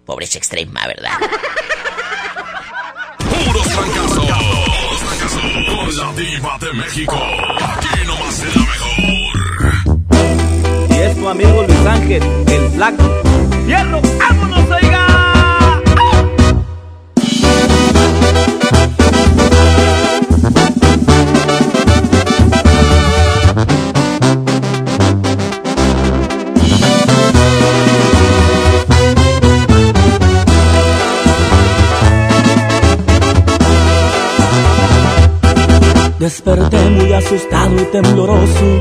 pobreza 0.06 0.38
extrema, 0.38 0.86
verdad? 0.86 1.18
Puros 3.18 3.72
fracasos. 3.72 4.30
Con 5.66 5.96
la 5.96 6.12
diva 6.12 6.58
de 6.60 6.72
México. 6.74 7.16
Aquí 7.16 8.06
nomás. 8.06 8.44
Y 8.54 8.63
es 11.04 11.16
tu 11.16 11.28
amigo 11.28 11.62
Luis 11.62 11.86
Ángel, 11.86 12.22
el 12.46 12.70
flaco. 12.70 13.04
¡Fierro! 13.66 14.00
¡Vámonos, 14.18 14.70
oiga! 14.70 15.06
Desperté 36.18 36.78
muy 36.90 37.12
asustado 37.12 37.76
y 37.76 37.84
tembloroso. 37.92 38.80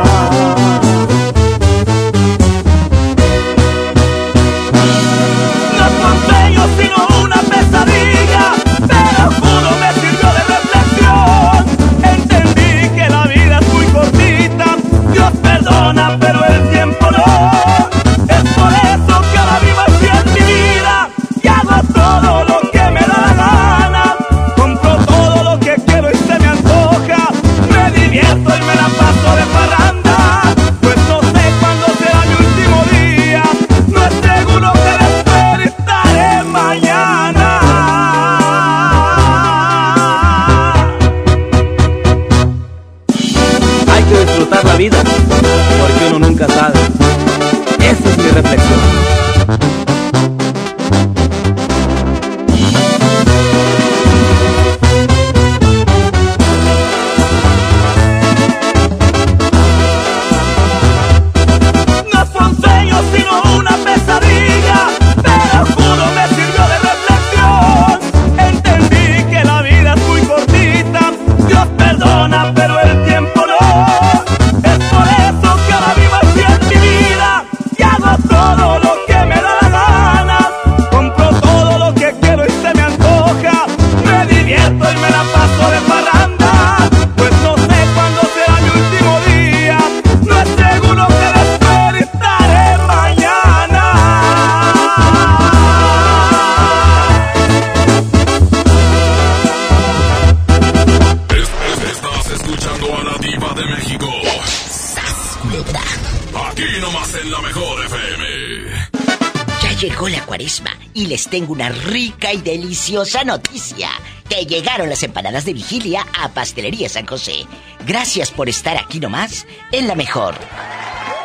Y 110.93 111.07
les 111.07 111.27
tengo 111.27 111.51
una 111.51 111.69
rica 111.69 112.31
y 112.31 112.37
deliciosa 112.37 113.23
noticia. 113.23 113.89
Que 114.29 114.45
llegaron 114.45 114.87
las 114.89 115.03
empanadas 115.03 115.43
de 115.43 115.53
vigilia 115.53 116.07
a 116.17 116.29
Pastelería 116.29 116.87
San 116.87 117.05
José. 117.05 117.45
Gracias 117.85 118.31
por 118.31 118.47
estar 118.47 118.77
aquí 118.77 118.99
nomás 118.99 119.45
en 119.73 119.87
la 119.87 119.95
mejor. 119.95 120.35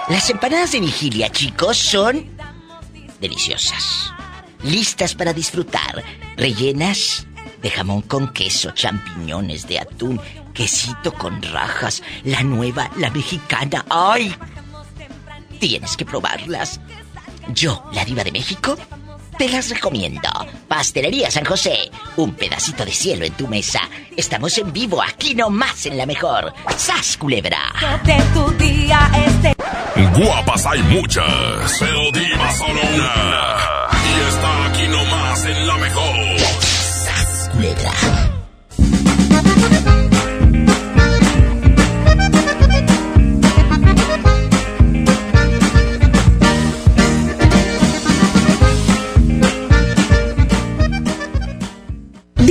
Las 0.09 0.28
empanadas 0.28 0.72
de 0.72 0.80
vigilia, 0.80 1.30
chicos, 1.30 1.76
son 1.76 2.36
deliciosas. 3.20 4.12
Listas 4.64 5.14
para 5.14 5.32
disfrutar. 5.32 6.02
Rellenas 6.36 7.26
de 7.62 7.70
jamón 7.70 8.02
con 8.02 8.32
queso, 8.32 8.72
champiñones 8.72 9.68
de 9.68 9.78
atún, 9.78 10.20
quesito 10.52 11.12
con 11.12 11.40
rajas, 11.42 12.02
la 12.24 12.42
nueva, 12.42 12.90
la 12.96 13.11
mexicana. 13.11 13.84
¡Ay! 13.88 14.34
Tienes 15.61 15.96
que 15.96 16.04
probarlas. 16.04 16.80
Yo, 17.49 17.84
la 17.92 18.05
diva 18.05 18.24
de 18.24 18.32
México, 18.32 18.76
te 19.38 19.49
las 19.49 19.70
recomiendo. 19.70 20.28
Pastelería 20.66 21.30
San 21.30 21.44
José, 21.44 21.90
un 22.16 22.34
pedacito 22.34 22.84
de 22.84 22.92
cielo 22.92 23.24
en 23.24 23.32
tu 23.34 23.47
mesa. 23.47 23.80
Estamos 24.16 24.57
en 24.59 24.72
vivo 24.72 25.03
aquí 25.03 25.34
nomás 25.34 25.86
en 25.86 25.97
la 25.97 26.07
mejor. 26.07 26.53
¡Sas, 26.76 27.16
culebra! 27.16 27.72
De 28.05 28.16
tu 28.34 28.51
día 28.53 29.11
este. 29.26 29.55
Guapas 30.18 30.66
hay 30.66 30.82
muchas, 30.82 31.76
pero 31.78 32.11
diva 32.12 32.53
solo 32.53 32.80
una. 32.94 33.86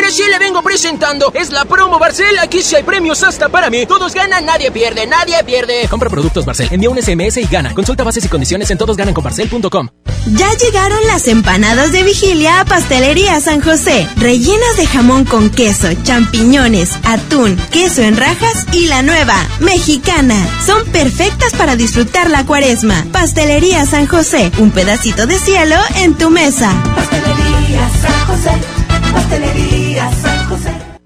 Mire, 0.00 0.12
si 0.12 0.22
le 0.30 0.38
vengo 0.38 0.62
presentando. 0.62 1.30
Es 1.34 1.50
la 1.50 1.66
promo 1.66 1.98
Barcel. 1.98 2.38
Aquí 2.38 2.62
sí 2.62 2.74
hay 2.74 2.82
premios 2.82 3.22
hasta 3.22 3.50
para 3.50 3.68
mí. 3.68 3.84
Todos 3.84 4.14
ganan, 4.14 4.46
nadie 4.46 4.70
pierde, 4.70 5.06
nadie 5.06 5.36
pierde. 5.44 5.86
Compra 5.90 6.08
productos 6.08 6.46
Barcel, 6.46 6.68
envía 6.70 6.88
un 6.88 6.96
SMS 6.96 7.36
y 7.36 7.44
gana. 7.44 7.74
Consulta 7.74 8.02
bases 8.02 8.24
y 8.24 8.28
condiciones 8.28 8.70
en 8.70 8.78
todosgananconbarcel.com. 8.78 9.88
Ya 10.32 10.48
llegaron 10.54 11.06
las 11.06 11.28
empanadas 11.28 11.92
de 11.92 12.02
vigilia 12.02 12.60
a 12.60 12.64
Pastelería 12.64 13.38
San 13.40 13.60
José. 13.60 14.08
Rellenas 14.16 14.78
de 14.78 14.86
jamón 14.86 15.26
con 15.26 15.50
queso, 15.50 15.88
champiñones, 16.02 16.92
atún, 17.04 17.56
queso 17.70 18.00
en 18.00 18.16
rajas 18.16 18.68
y 18.72 18.86
la 18.86 19.02
nueva, 19.02 19.36
mexicana. 19.58 20.36
Son 20.64 20.82
perfectas 20.86 21.52
para 21.52 21.76
disfrutar 21.76 22.30
la 22.30 22.46
cuaresma. 22.46 23.04
Pastelería 23.12 23.84
San 23.84 24.06
José. 24.06 24.50
Un 24.56 24.70
pedacito 24.70 25.26
de 25.26 25.38
cielo 25.38 25.76
en 25.96 26.16
tu 26.16 26.30
mesa. 26.30 26.72
Pastelería 26.96 27.90
San 28.00 28.26
José. 28.26 28.79
Pastelería 29.12 30.10
San. 30.12 30.39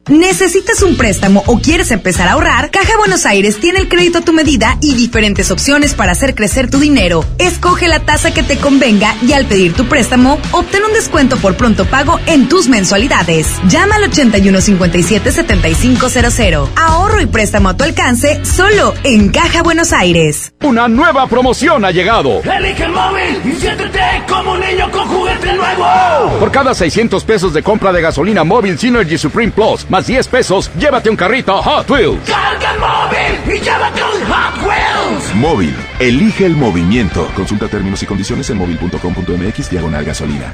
¿Necesitas 0.08 0.82
un 0.82 0.96
préstamo 0.98 1.42
o 1.46 1.60
quieres 1.60 1.90
empezar 1.90 2.28
a 2.28 2.32
ahorrar? 2.32 2.70
Caja 2.70 2.98
Buenos 2.98 3.24
Aires 3.24 3.58
tiene 3.58 3.78
el 3.78 3.88
crédito 3.88 4.18
a 4.18 4.20
tu 4.20 4.34
medida 4.34 4.76
y 4.82 4.94
diferentes 4.94 5.50
opciones 5.50 5.94
para 5.94 6.12
hacer 6.12 6.34
crecer 6.34 6.68
tu 6.68 6.78
dinero. 6.78 7.24
Escoge 7.38 7.88
la 7.88 8.00
tasa 8.00 8.34
que 8.34 8.42
te 8.42 8.58
convenga 8.58 9.14
y 9.26 9.32
al 9.32 9.46
pedir 9.46 9.72
tu 9.72 9.86
préstamo, 9.86 10.38
obtén 10.52 10.84
un 10.84 10.92
descuento 10.92 11.38
por 11.38 11.56
pronto 11.56 11.86
pago 11.86 12.20
en 12.26 12.50
tus 12.50 12.68
mensualidades. 12.68 13.48
Llama 13.66 13.96
al 13.96 14.10
8157-7500. 14.10 16.68
Ahorro 16.76 17.22
y 17.22 17.26
préstamo 17.26 17.70
a 17.70 17.76
tu 17.76 17.84
alcance 17.84 18.44
solo 18.44 18.92
en 19.04 19.30
Caja 19.30 19.62
Buenos 19.62 19.94
Aires. 19.94 20.52
Una 20.64 20.86
nueva 20.86 21.26
promoción 21.28 21.82
ha 21.82 21.92
llegado. 21.92 22.42
Elige 22.42 22.84
el 22.84 22.92
móvil 22.92 23.40
y 23.42 23.52
siéntete 23.58 24.00
como 24.28 24.52
un 24.52 24.60
niño 24.60 24.90
con 24.90 25.08
juguete 25.08 25.54
nuevo. 25.54 26.38
Por 26.38 26.52
cada 26.52 26.74
600 26.74 27.24
pesos 27.24 27.54
de 27.54 27.62
compra 27.62 27.90
de 27.90 28.02
gasolina 28.02 28.44
móvil 28.44 28.78
Synergy 28.78 29.16
Supreme 29.16 29.50
Plus, 29.50 29.86
más 29.94 30.08
10 30.08 30.26
pesos, 30.26 30.72
llévate 30.76 31.08
un 31.08 31.14
carrito 31.14 31.62
Hot 31.62 31.88
Wheels. 31.88 32.28
Carga 32.28 32.72
el 32.72 32.80
móvil 32.80 33.56
y 33.56 33.60
llévate 33.60 34.02
un 34.02 34.26
Hot 34.28 34.66
Wheels. 34.66 35.34
Móvil, 35.36 35.76
elige 36.00 36.46
el 36.46 36.56
movimiento. 36.56 37.28
Consulta 37.36 37.68
términos 37.68 38.02
y 38.02 38.06
condiciones 38.06 38.50
en 38.50 38.58
móvil.com.mx 38.58 39.70
diagonal 39.70 40.04
gasolina. 40.04 40.52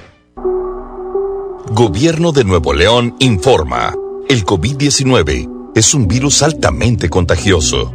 Gobierno 1.70 2.32
de 2.32 2.44
Nuevo 2.44 2.74
León 2.74 3.16
informa. 3.18 3.94
El 4.28 4.44
COVID-19 4.44 5.72
es 5.74 5.94
un 5.94 6.06
virus 6.06 6.42
altamente 6.42 7.08
contagioso. 7.08 7.94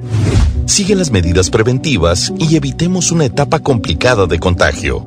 Sigue 0.66 0.96
las 0.96 1.12
medidas 1.12 1.52
preventivas 1.52 2.34
y 2.40 2.56
evitemos 2.56 3.12
una 3.12 3.26
etapa 3.26 3.60
complicada 3.60 4.26
de 4.26 4.40
contagio. 4.40 5.06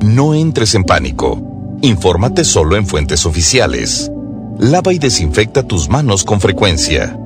No 0.00 0.32
entres 0.32 0.76
en 0.76 0.84
pánico. 0.84 1.42
Infórmate 1.82 2.44
solo 2.44 2.76
en 2.76 2.86
fuentes 2.86 3.26
oficiales. 3.26 4.11
Lava 4.58 4.92
y 4.92 4.98
desinfecta 4.98 5.62
tus 5.62 5.88
manos 5.88 6.24
con 6.24 6.40
frecuencia. 6.40 7.18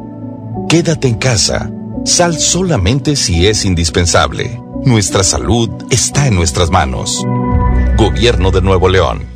Quédate 0.68 1.09
en 1.09 1.16
casa. 1.16 1.70
Sal 2.05 2.39
solamente 2.39 3.16
si 3.16 3.47
es 3.47 3.64
indispensable. 3.64 4.61
Nuestra 4.85 5.24
salud 5.24 5.70
está 5.91 6.29
en 6.29 6.37
nuestras 6.37 6.70
manos. 6.70 7.24
Gobierno 7.97 8.51
de 8.51 8.62
Nuevo 8.62 8.89
León. 8.89 9.36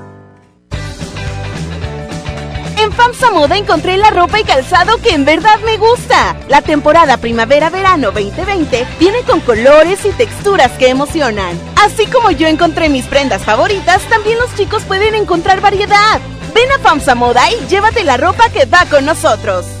En 2.81 2.91
FAMSA 2.91 3.29
Moda 3.29 3.57
encontré 3.57 3.95
la 3.97 4.09
ropa 4.09 4.39
y 4.39 4.43
calzado 4.43 4.97
que 4.97 5.11
en 5.11 5.23
verdad 5.23 5.59
me 5.63 5.77
gusta. 5.77 6.35
La 6.49 6.63
temporada 6.63 7.17
primavera-verano 7.17 8.11
2020 8.11 8.87
viene 8.99 9.21
con 9.21 9.39
colores 9.41 10.03
y 10.03 10.09
texturas 10.09 10.71
que 10.79 10.89
emocionan. 10.89 11.59
Así 11.75 12.07
como 12.07 12.31
yo 12.31 12.47
encontré 12.47 12.89
mis 12.89 13.05
prendas 13.05 13.43
favoritas, 13.43 14.01
también 14.09 14.39
los 14.39 14.55
chicos 14.55 14.81
pueden 14.85 15.13
encontrar 15.13 15.61
variedad. 15.61 16.19
Ven 16.55 16.71
a 16.71 16.79
FAMSA 16.79 17.13
Moda 17.13 17.51
y 17.51 17.67
llévate 17.67 18.03
la 18.03 18.17
ropa 18.17 18.49
que 18.49 18.65
va 18.65 18.85
con 18.89 19.05
nosotros. 19.05 19.80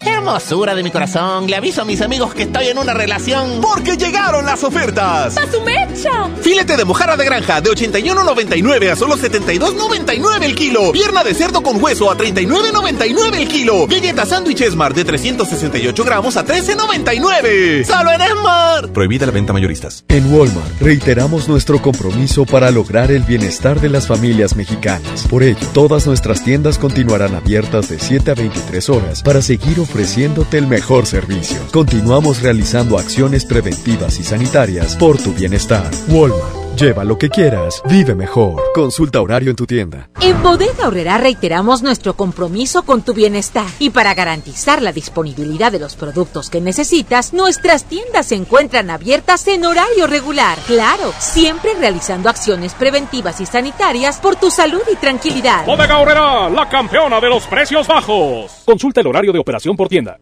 Hermosura 0.00 0.74
de 0.74 0.82
mi 0.82 0.90
corazón, 0.90 1.46
le 1.46 1.56
aviso 1.56 1.82
a 1.82 1.84
mis 1.84 2.00
amigos 2.00 2.34
que 2.34 2.44
estoy 2.44 2.68
en 2.68 2.78
una 2.78 2.94
relación. 2.94 3.60
Porque 3.60 3.96
llegaron 3.96 4.46
las 4.46 4.64
ofertas. 4.64 5.36
¡A 5.36 5.50
su 5.50 5.60
mecha! 5.60 6.30
Filete 6.40 6.76
de 6.76 6.84
mojarra 6.84 7.16
de 7.16 7.24
granja 7.24 7.60
de 7.60 7.70
81.99 7.70 8.90
a 8.90 8.96
solo 8.96 9.16
72.99 9.16 10.42
el 10.42 10.54
kilo. 10.54 10.92
Pierna 10.92 11.22
de 11.22 11.34
cerdo 11.34 11.62
con 11.62 11.82
hueso 11.82 12.10
a 12.10 12.16
39.99 12.16 13.36
el 13.36 13.48
kilo. 13.48 13.86
Galleta 13.86 14.24
sándwich 14.24 14.62
Esmar 14.62 14.94
de 14.94 15.04
368 15.04 16.04
gramos 16.04 16.36
a 16.36 16.46
13.99. 16.46 17.84
¡Solo 17.84 18.12
en 18.12 18.20
Esmar! 18.22 18.88
Prohibida 18.92 19.26
la 19.26 19.32
venta 19.32 19.52
mayoristas. 19.52 20.04
En 20.08 20.32
Walmart 20.32 20.80
reiteramos 20.80 21.48
nuestro 21.48 21.82
compromiso 21.82 22.46
para 22.46 22.70
lograr 22.70 23.10
el 23.10 23.22
bienestar 23.22 23.80
de 23.80 23.90
las 23.90 24.06
familias 24.06 24.56
mexicanas. 24.56 25.26
Por 25.28 25.42
ello, 25.42 25.66
todas 25.74 26.06
nuestras 26.06 26.42
tiendas 26.42 26.78
continuarán 26.78 27.34
abiertas 27.34 27.88
de 27.88 27.98
7 27.98 28.30
a 28.30 28.34
23 28.34 28.88
horas 28.88 29.22
para 29.22 29.42
seguir 29.42 29.78
ofreciéndote 29.90 30.56
el 30.56 30.68
mejor 30.68 31.04
servicio. 31.04 31.58
Continuamos 31.72 32.42
realizando 32.42 32.96
acciones 32.96 33.44
preventivas 33.44 34.20
y 34.20 34.22
sanitarias 34.22 34.94
por 34.96 35.18
tu 35.18 35.34
bienestar. 35.34 35.90
Walmart 36.08 36.59
Lleva 36.76 37.04
lo 37.04 37.18
que 37.18 37.28
quieras, 37.28 37.82
vive 37.88 38.14
mejor. 38.14 38.62
Consulta 38.74 39.20
horario 39.20 39.50
en 39.50 39.56
tu 39.56 39.66
tienda. 39.66 40.08
En 40.20 40.42
Bodega 40.42 40.86
Horrera 40.86 41.18
reiteramos 41.18 41.82
nuestro 41.82 42.14
compromiso 42.14 42.84
con 42.84 43.02
tu 43.02 43.12
bienestar 43.12 43.66
y 43.78 43.90
para 43.90 44.14
garantizar 44.14 44.80
la 44.80 44.92
disponibilidad 44.92 45.72
de 45.72 45.78
los 45.78 45.96
productos 45.96 46.48
que 46.48 46.60
necesitas, 46.60 47.34
nuestras 47.34 47.84
tiendas 47.84 48.26
se 48.26 48.36
encuentran 48.36 48.88
abiertas 48.88 49.46
en 49.48 49.64
horario 49.64 50.06
regular. 50.06 50.56
Claro, 50.66 51.12
siempre 51.18 51.74
realizando 51.74 52.30
acciones 52.30 52.72
preventivas 52.74 53.40
y 53.40 53.46
sanitarias 53.46 54.18
por 54.18 54.36
tu 54.36 54.50
salud 54.50 54.82
y 54.90 54.96
tranquilidad. 54.96 55.66
Bodega 55.66 55.98
Horrera, 55.98 56.48
la 56.48 56.68
campeona 56.68 57.20
de 57.20 57.28
los 57.28 57.46
precios 57.46 57.86
bajos. 57.86 58.62
Consulta 58.64 59.00
el 59.00 59.06
horario 59.08 59.32
de 59.32 59.38
operación 59.38 59.76
por 59.76 59.88
tienda. 59.88 60.18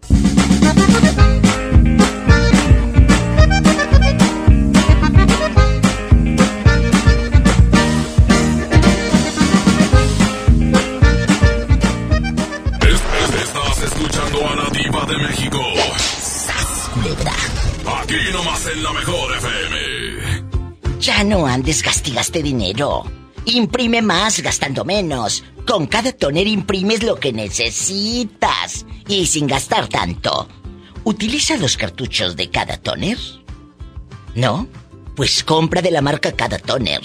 No 21.24 21.46
andes, 21.46 21.82
gastigaste 21.82 22.42
dinero. 22.42 23.04
Imprime 23.44 24.02
más 24.02 24.40
gastando 24.40 24.84
menos. 24.84 25.44
Con 25.66 25.86
cada 25.86 26.12
toner 26.12 26.46
imprimes 26.46 27.02
lo 27.02 27.16
que 27.16 27.32
necesitas. 27.32 28.86
Y 29.08 29.26
sin 29.26 29.46
gastar 29.46 29.88
tanto. 29.88 30.48
¿Utiliza 31.04 31.56
los 31.56 31.76
cartuchos 31.76 32.36
de 32.36 32.50
cada 32.50 32.76
toner? 32.78 33.18
¿No? 34.34 34.68
Pues 35.16 35.42
compra 35.42 35.82
de 35.82 35.90
la 35.90 36.00
marca 36.00 36.30
Cada 36.30 36.58
Toner. 36.58 37.00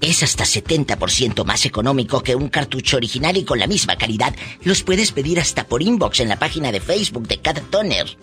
Es 0.00 0.22
hasta 0.22 0.44
70% 0.44 1.44
más 1.44 1.64
económico 1.64 2.22
que 2.22 2.34
un 2.34 2.48
cartucho 2.48 2.96
original 2.96 3.36
y 3.36 3.44
con 3.44 3.60
la 3.60 3.68
misma 3.68 3.96
calidad. 3.96 4.34
Los 4.62 4.82
puedes 4.82 5.12
pedir 5.12 5.38
hasta 5.38 5.66
por 5.68 5.80
inbox 5.80 6.20
en 6.20 6.28
la 6.28 6.38
página 6.38 6.72
de 6.72 6.80
Facebook 6.80 7.28
de 7.28 7.38
Cada 7.38 7.60
Toner. 7.60 8.16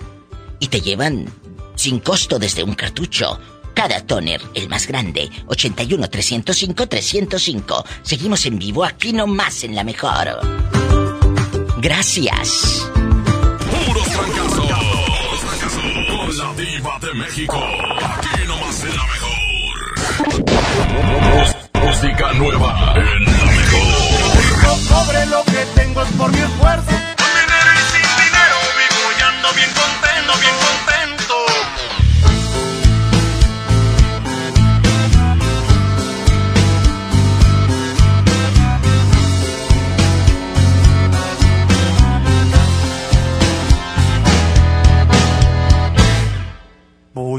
Y 0.60 0.68
te 0.68 0.82
llevan 0.82 1.28
sin 1.76 2.00
costo 2.00 2.38
desde 2.38 2.64
un 2.64 2.74
cartucho. 2.74 3.40
Cada 3.78 4.02
toner, 4.02 4.42
el 4.56 4.68
más 4.70 4.88
grande, 4.88 5.30
81 5.46 6.10
305 6.10 6.88
305. 6.88 7.86
Seguimos 8.02 8.44
en 8.48 8.58
vivo 8.58 8.84
aquí 8.84 9.14
nomás 9.14 9.64
en 9.64 9.76
la 9.76 9.84
mejor. 9.84 10.40
Gracias. 11.78 12.90
Puros 12.96 14.08
fracasos. 14.08 14.66
Con 16.08 16.38
la 16.40 16.54
diva 16.56 16.98
de 17.02 17.14
México. 17.20 17.64
Aquí 18.02 18.48
nomás 18.48 18.84
en 18.84 18.96
la 18.96 19.04
mejor. 19.14 19.38
Música 21.86 22.34
nueva 22.34 22.96
en 22.96 23.26
la 23.26 23.46
mejor. 23.46 24.80
Cobre 24.90 25.26
lo 25.28 25.44
que 25.44 25.66
tengo 25.76 26.02
es 26.02 26.12
por 26.14 26.32
mi 26.32 26.40
esfuerzo. 26.40 27.07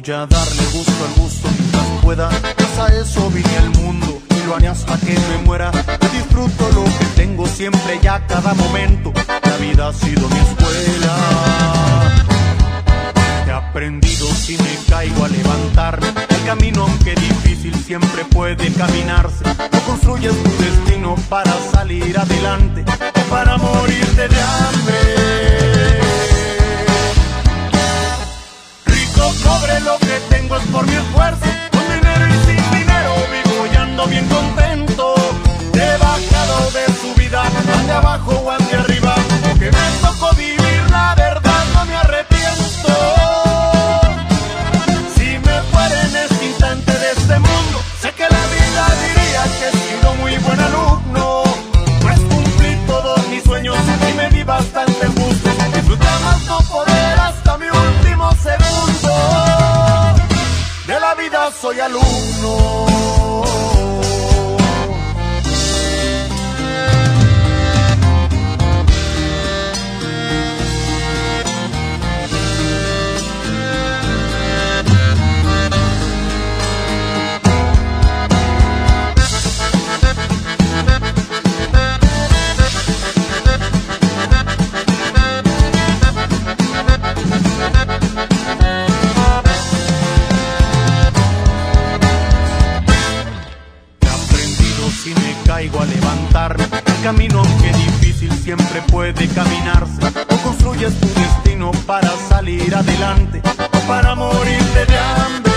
Voy 0.01 0.15
a 0.15 0.27
darle 0.27 0.65
gusto 0.73 1.05
al 1.05 1.21
gusto 1.21 1.49
mientras 1.59 1.85
pueda. 2.03 2.29
Pues 2.29 2.93
eso 3.01 3.29
vine 3.31 3.57
al 3.57 3.71
mundo 3.83 4.23
y 4.31 4.47
lo 4.47 4.55
haré 4.55 4.69
hasta 4.69 4.97
que 4.97 5.13
me 5.13 5.39
muera. 5.45 5.73
Disfruto 6.13 6.71
lo 6.73 6.85
que 6.85 7.05
tengo 7.17 7.45
siempre 7.49 7.99
y 8.01 8.07
a 8.07 8.25
cada 8.25 8.55
momento. 8.55 9.13
La 9.43 9.57
vida 9.57 9.89
ha 9.89 9.93
sido 9.93 10.29
mi 10.29 10.39
escuela. 10.39 11.17
He 13.45 13.51
aprendido 13.51 14.29
si 14.29 14.57
me 14.59 14.79
caigo 14.89 15.25
a 15.25 15.29
levantarme. 15.31 16.07
El 16.29 16.45
camino, 16.47 16.83
aunque 16.85 17.17
difícil, 17.17 17.75
siempre 17.85 18.25
puede 18.27 18.73
caminarse. 18.75 19.43
No 19.73 19.81
construyes 19.81 20.33
tu 20.45 20.51
destino 20.63 21.17
para 21.29 21.53
salir 21.73 22.17
adelante 22.17 22.85
o 23.17 23.31
para 23.31 23.57
morirte 23.57 24.29
de 24.29 24.41
hambre. 24.43 25.18
Rico 29.29 29.49
cobre 29.49 29.81
lo 29.81 29.99
que 29.99 30.21
tengo 30.31 30.57
es 30.57 30.65
por 30.69 30.87
mi 30.87 30.95
esfuerzo. 30.95 31.45
Con 31.73 31.83
dinero 31.83 32.27
y 32.27 32.47
sin 32.47 32.71
dinero 32.71 33.15
vivo 33.31 33.67
y 33.73 33.77
ando 33.77 34.07
bien 34.07 34.27
contento. 34.29 35.15
He 35.75 35.99
bajado 35.99 36.71
de 36.71 36.87
su 37.01 37.15
vida, 37.21 37.43
ande 37.43 37.93
abajo 37.93 38.33
o 38.33 38.51
ande 38.51 38.75
arriba. 38.75 39.15
Soy 61.69 61.81
alumno. 61.81 62.88
Camino, 97.13 97.39
aunque 97.39 97.73
difícil, 97.73 98.31
siempre 98.33 98.83
puede 98.83 99.27
caminarse. 99.29 99.99
O 100.31 100.37
construyes 100.43 100.93
tu 101.01 101.07
destino 101.07 101.71
para 101.87 102.11
salir 102.29 102.75
adelante 102.75 103.41
o 103.73 103.89
para 103.89 104.15
morirte 104.15 104.85
de 104.85 104.99
hambre. 104.99 105.48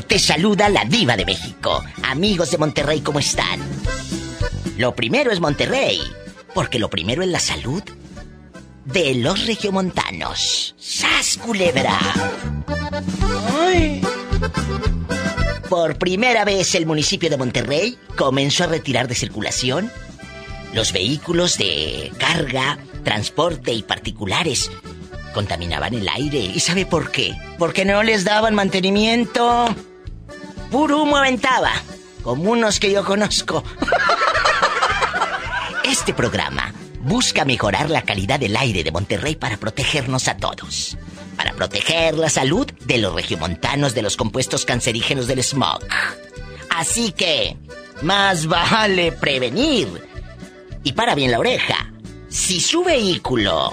Te 0.00 0.18
saluda 0.18 0.70
la 0.70 0.86
diva 0.86 1.16
de 1.16 1.26
México. 1.26 1.84
Amigos 2.04 2.50
de 2.50 2.58
Monterrey, 2.58 3.00
¿cómo 3.02 3.18
están? 3.18 3.60
Lo 4.78 4.94
primero 4.94 5.30
es 5.30 5.40
Monterrey. 5.40 6.00
Porque 6.54 6.78
lo 6.78 6.88
primero 6.88 7.22
es 7.22 7.28
la 7.28 7.40
salud 7.40 7.82
de 8.86 9.14
los 9.14 9.46
regiomontanos. 9.46 10.74
¡Sas, 10.78 11.38
culebra! 11.38 11.98
¡Ay! 13.60 14.00
Por 15.68 15.96
primera 15.98 16.44
vez 16.44 16.74
el 16.74 16.86
municipio 16.86 17.28
de 17.30 17.36
Monterrey 17.36 17.98
comenzó 18.16 18.64
a 18.64 18.68
retirar 18.68 19.08
de 19.08 19.14
circulación 19.14 19.90
los 20.74 20.92
vehículos 20.92 21.58
de 21.58 22.12
carga, 22.18 22.78
transporte 23.04 23.72
y 23.72 23.82
particulares. 23.82 24.70
Contaminaban 25.32 25.94
el 25.94 26.08
aire. 26.08 26.38
¿Y 26.38 26.60
sabe 26.60 26.86
por 26.86 27.10
qué? 27.10 27.34
Porque 27.58 27.84
no 27.84 28.02
les 28.02 28.24
daban 28.24 28.54
mantenimiento. 28.54 29.74
Puro 30.70 31.02
humo 31.02 31.16
aventaba, 31.16 31.72
como 32.22 32.50
unos 32.50 32.80
que 32.80 32.90
yo 32.92 33.04
conozco. 33.04 33.64
Este 35.84 36.14
programa 36.14 36.72
busca 37.00 37.44
mejorar 37.44 37.90
la 37.90 38.02
calidad 38.02 38.38
del 38.40 38.56
aire 38.56 38.84
de 38.84 38.92
Monterrey 38.92 39.36
para 39.36 39.56
protegernos 39.56 40.28
a 40.28 40.36
todos. 40.36 40.96
Para 41.36 41.52
proteger 41.52 42.16
la 42.16 42.30
salud 42.30 42.66
de 42.84 42.98
los 42.98 43.14
regiomontanos 43.14 43.94
de 43.94 44.02
los 44.02 44.16
compuestos 44.16 44.64
cancerígenos 44.64 45.26
del 45.26 45.42
smog. 45.42 45.80
Así 46.70 47.12
que, 47.12 47.56
más 48.02 48.46
vale 48.46 49.12
prevenir. 49.12 49.88
Y 50.84 50.92
para 50.92 51.14
bien 51.14 51.30
la 51.30 51.38
oreja, 51.38 51.92
si 52.28 52.60
su 52.60 52.84
vehículo 52.84 53.72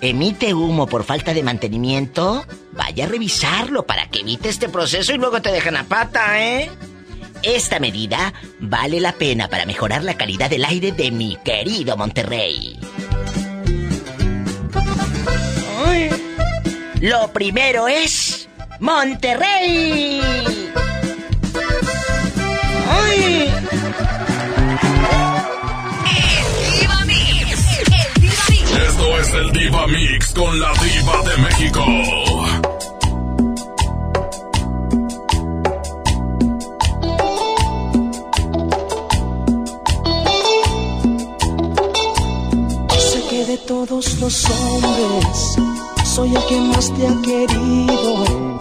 emite 0.00 0.54
humo 0.54 0.86
por 0.86 1.04
falta 1.04 1.34
de 1.34 1.42
mantenimiento, 1.42 2.44
vaya 2.72 3.04
a 3.04 3.08
revisarlo 3.08 3.86
para 3.86 4.08
que 4.08 4.20
evite 4.20 4.48
este 4.48 4.68
proceso 4.68 5.12
y 5.12 5.18
luego 5.18 5.42
te 5.42 5.52
dejan 5.52 5.76
a 5.76 5.84
pata, 5.84 6.40
¿eh? 6.42 6.70
Esta 7.42 7.78
medida 7.78 8.34
vale 8.58 9.00
la 9.00 9.12
pena 9.12 9.48
para 9.48 9.64
mejorar 9.64 10.04
la 10.04 10.14
calidad 10.14 10.50
del 10.50 10.64
aire 10.64 10.92
de 10.92 11.10
mi 11.10 11.36
querido 11.44 11.96
Monterrey. 11.96 12.78
Lo 17.00 17.32
primero 17.32 17.88
es 17.88 18.48
Monterrey. 18.78 20.20
Es 29.20 29.34
el 29.34 29.52
Diva 29.52 29.86
Mix 29.86 30.32
con 30.34 30.58
la 30.58 30.72
Diva 30.82 31.22
de 31.28 31.36
México. 31.42 31.84
Sé 42.98 43.22
que 43.28 43.44
de 43.44 43.58
todos 43.58 44.18
los 44.20 44.44
hombres 44.50 45.58
soy 46.04 46.34
el 46.34 46.46
que 46.46 46.60
más 46.60 46.92
te 46.94 47.06
ha 47.06 47.14
querido, 47.22 48.58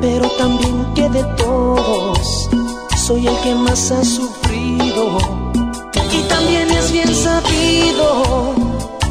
pero 0.00 0.28
también 0.30 0.94
que 0.94 1.08
de 1.08 1.24
todos 1.36 2.50
soy 3.06 3.26
el 3.26 3.36
que 3.40 3.54
más 3.54 3.90
ha 3.90 4.04
sufrido. 4.04 5.18
Y 6.12 6.22
también 6.28 6.70
es 6.70 6.92
bien 6.92 7.14
sabido 7.14 8.63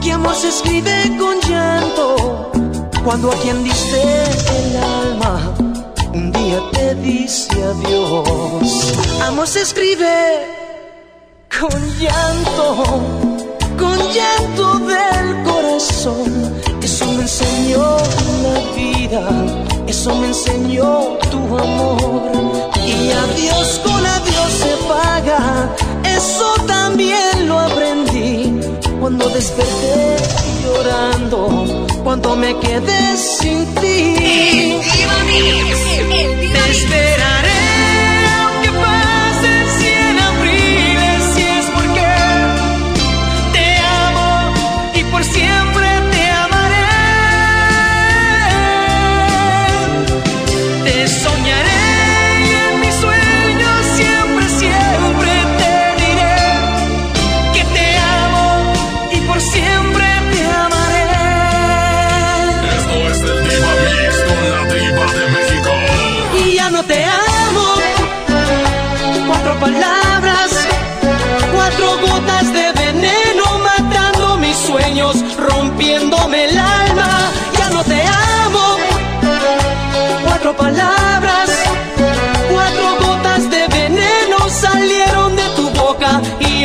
que 0.03 0.11
amor 0.11 0.35
escribe 0.43 1.17
con 1.17 1.39
llanto 1.49 2.51
cuando 3.03 3.31
a 3.31 3.35
quien 3.35 3.63
diste 3.63 4.01
el 4.57 4.77
alma 4.77 5.53
un 6.13 6.31
día 6.31 6.59
te 6.73 6.95
dice 6.95 7.51
adiós. 7.63 8.93
Amor 9.21 9.47
se 9.47 9.61
escribe 9.61 10.15
con 11.59 11.71
llanto, 11.97 12.83
con 13.79 13.97
llanto 14.13 14.79
del 14.79 15.43
corazón. 15.43 16.53
Eso 16.81 17.05
me 17.13 17.21
enseñó 17.23 17.97
la 18.43 18.57
vida, 18.75 19.23
eso 19.87 20.13
me 20.15 20.27
enseñó 20.27 21.17
tu 21.31 21.39
amor. 21.57 22.21
Y 22.85 23.11
adiós 23.11 23.81
con 23.83 24.05
adiós 24.05 24.51
se 24.63 24.73
paga, 24.87 25.69
eso 26.15 26.53
también 26.67 27.47
lo 27.47 27.57
aprendí. 27.59 27.82
Cuando 29.23 29.39
desperté 29.39 30.17
llorando, 30.65 31.47
cuando 32.03 32.35
me 32.35 32.59
quedé 32.59 33.15
sin 33.15 33.65
ti. 33.75 34.15
Te 36.51 36.71
esperaré 36.71 37.42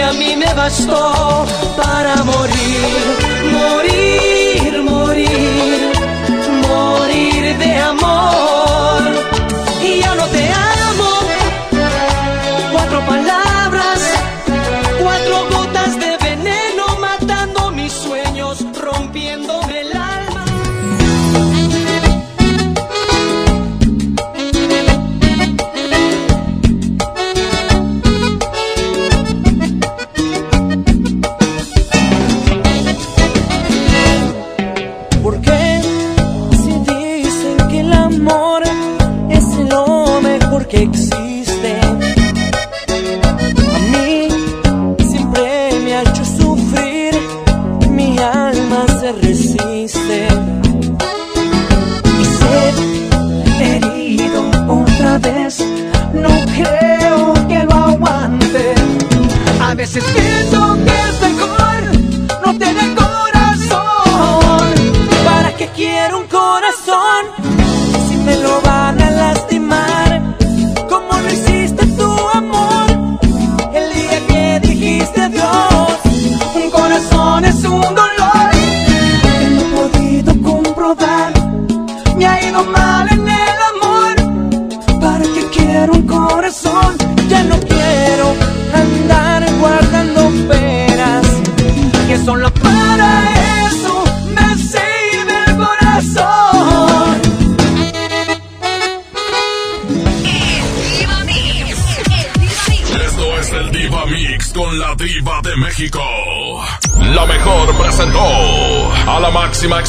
a 0.08 0.12
mí 0.14 0.36
me 0.36 0.52
bastó 0.54 1.46
para 1.76 2.16
morir, 2.24 2.80
morir, 3.52 4.82
morir, 4.82 5.92
morir 6.66 7.58
de 7.58 7.76
amor. 7.76 9.02
Y 9.82 10.00
ya 10.00 10.14
no 10.14 10.24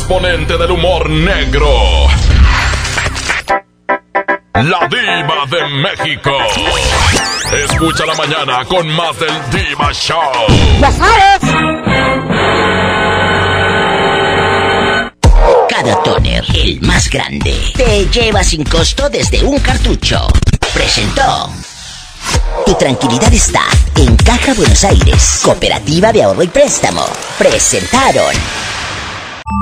exponente 0.10 0.58
del 0.58 0.72
humor 0.72 1.08
negro. 1.08 2.08
La 4.56 4.88
diva 4.90 5.46
de 5.52 5.68
México. 5.68 6.32
Escucha 7.54 8.08
la 8.08 8.16
mañana 8.16 8.66
con 8.66 8.90
más 8.90 9.20
del 9.20 9.30
Diva 9.52 9.94
Show. 9.94 10.32
¡Ya 10.82 10.92
sabes! 10.92 11.40
Cada 15.70 16.02
toner, 16.02 16.44
el 16.56 16.82
más 16.82 17.08
grande, 17.08 17.56
te 17.78 18.08
lleva 18.08 18.44
sin 18.44 18.64
costo 18.64 19.12
desde 19.12 19.44
un 19.44 19.60
cartucho. 19.60 20.28
Presentó. 20.74 21.52
Tu 22.66 22.74
tranquilidad 22.74 23.32
está 23.32 23.62
en 23.96 24.16
Caja 24.16 24.56
Buenos 24.56 24.84
Aires, 24.84 25.42
Cooperativa 25.44 26.12
de 26.12 26.24
Ahorro 26.24 26.42
y 26.42 26.48
Préstamo. 26.48 27.06
Presentaron. 27.38 28.34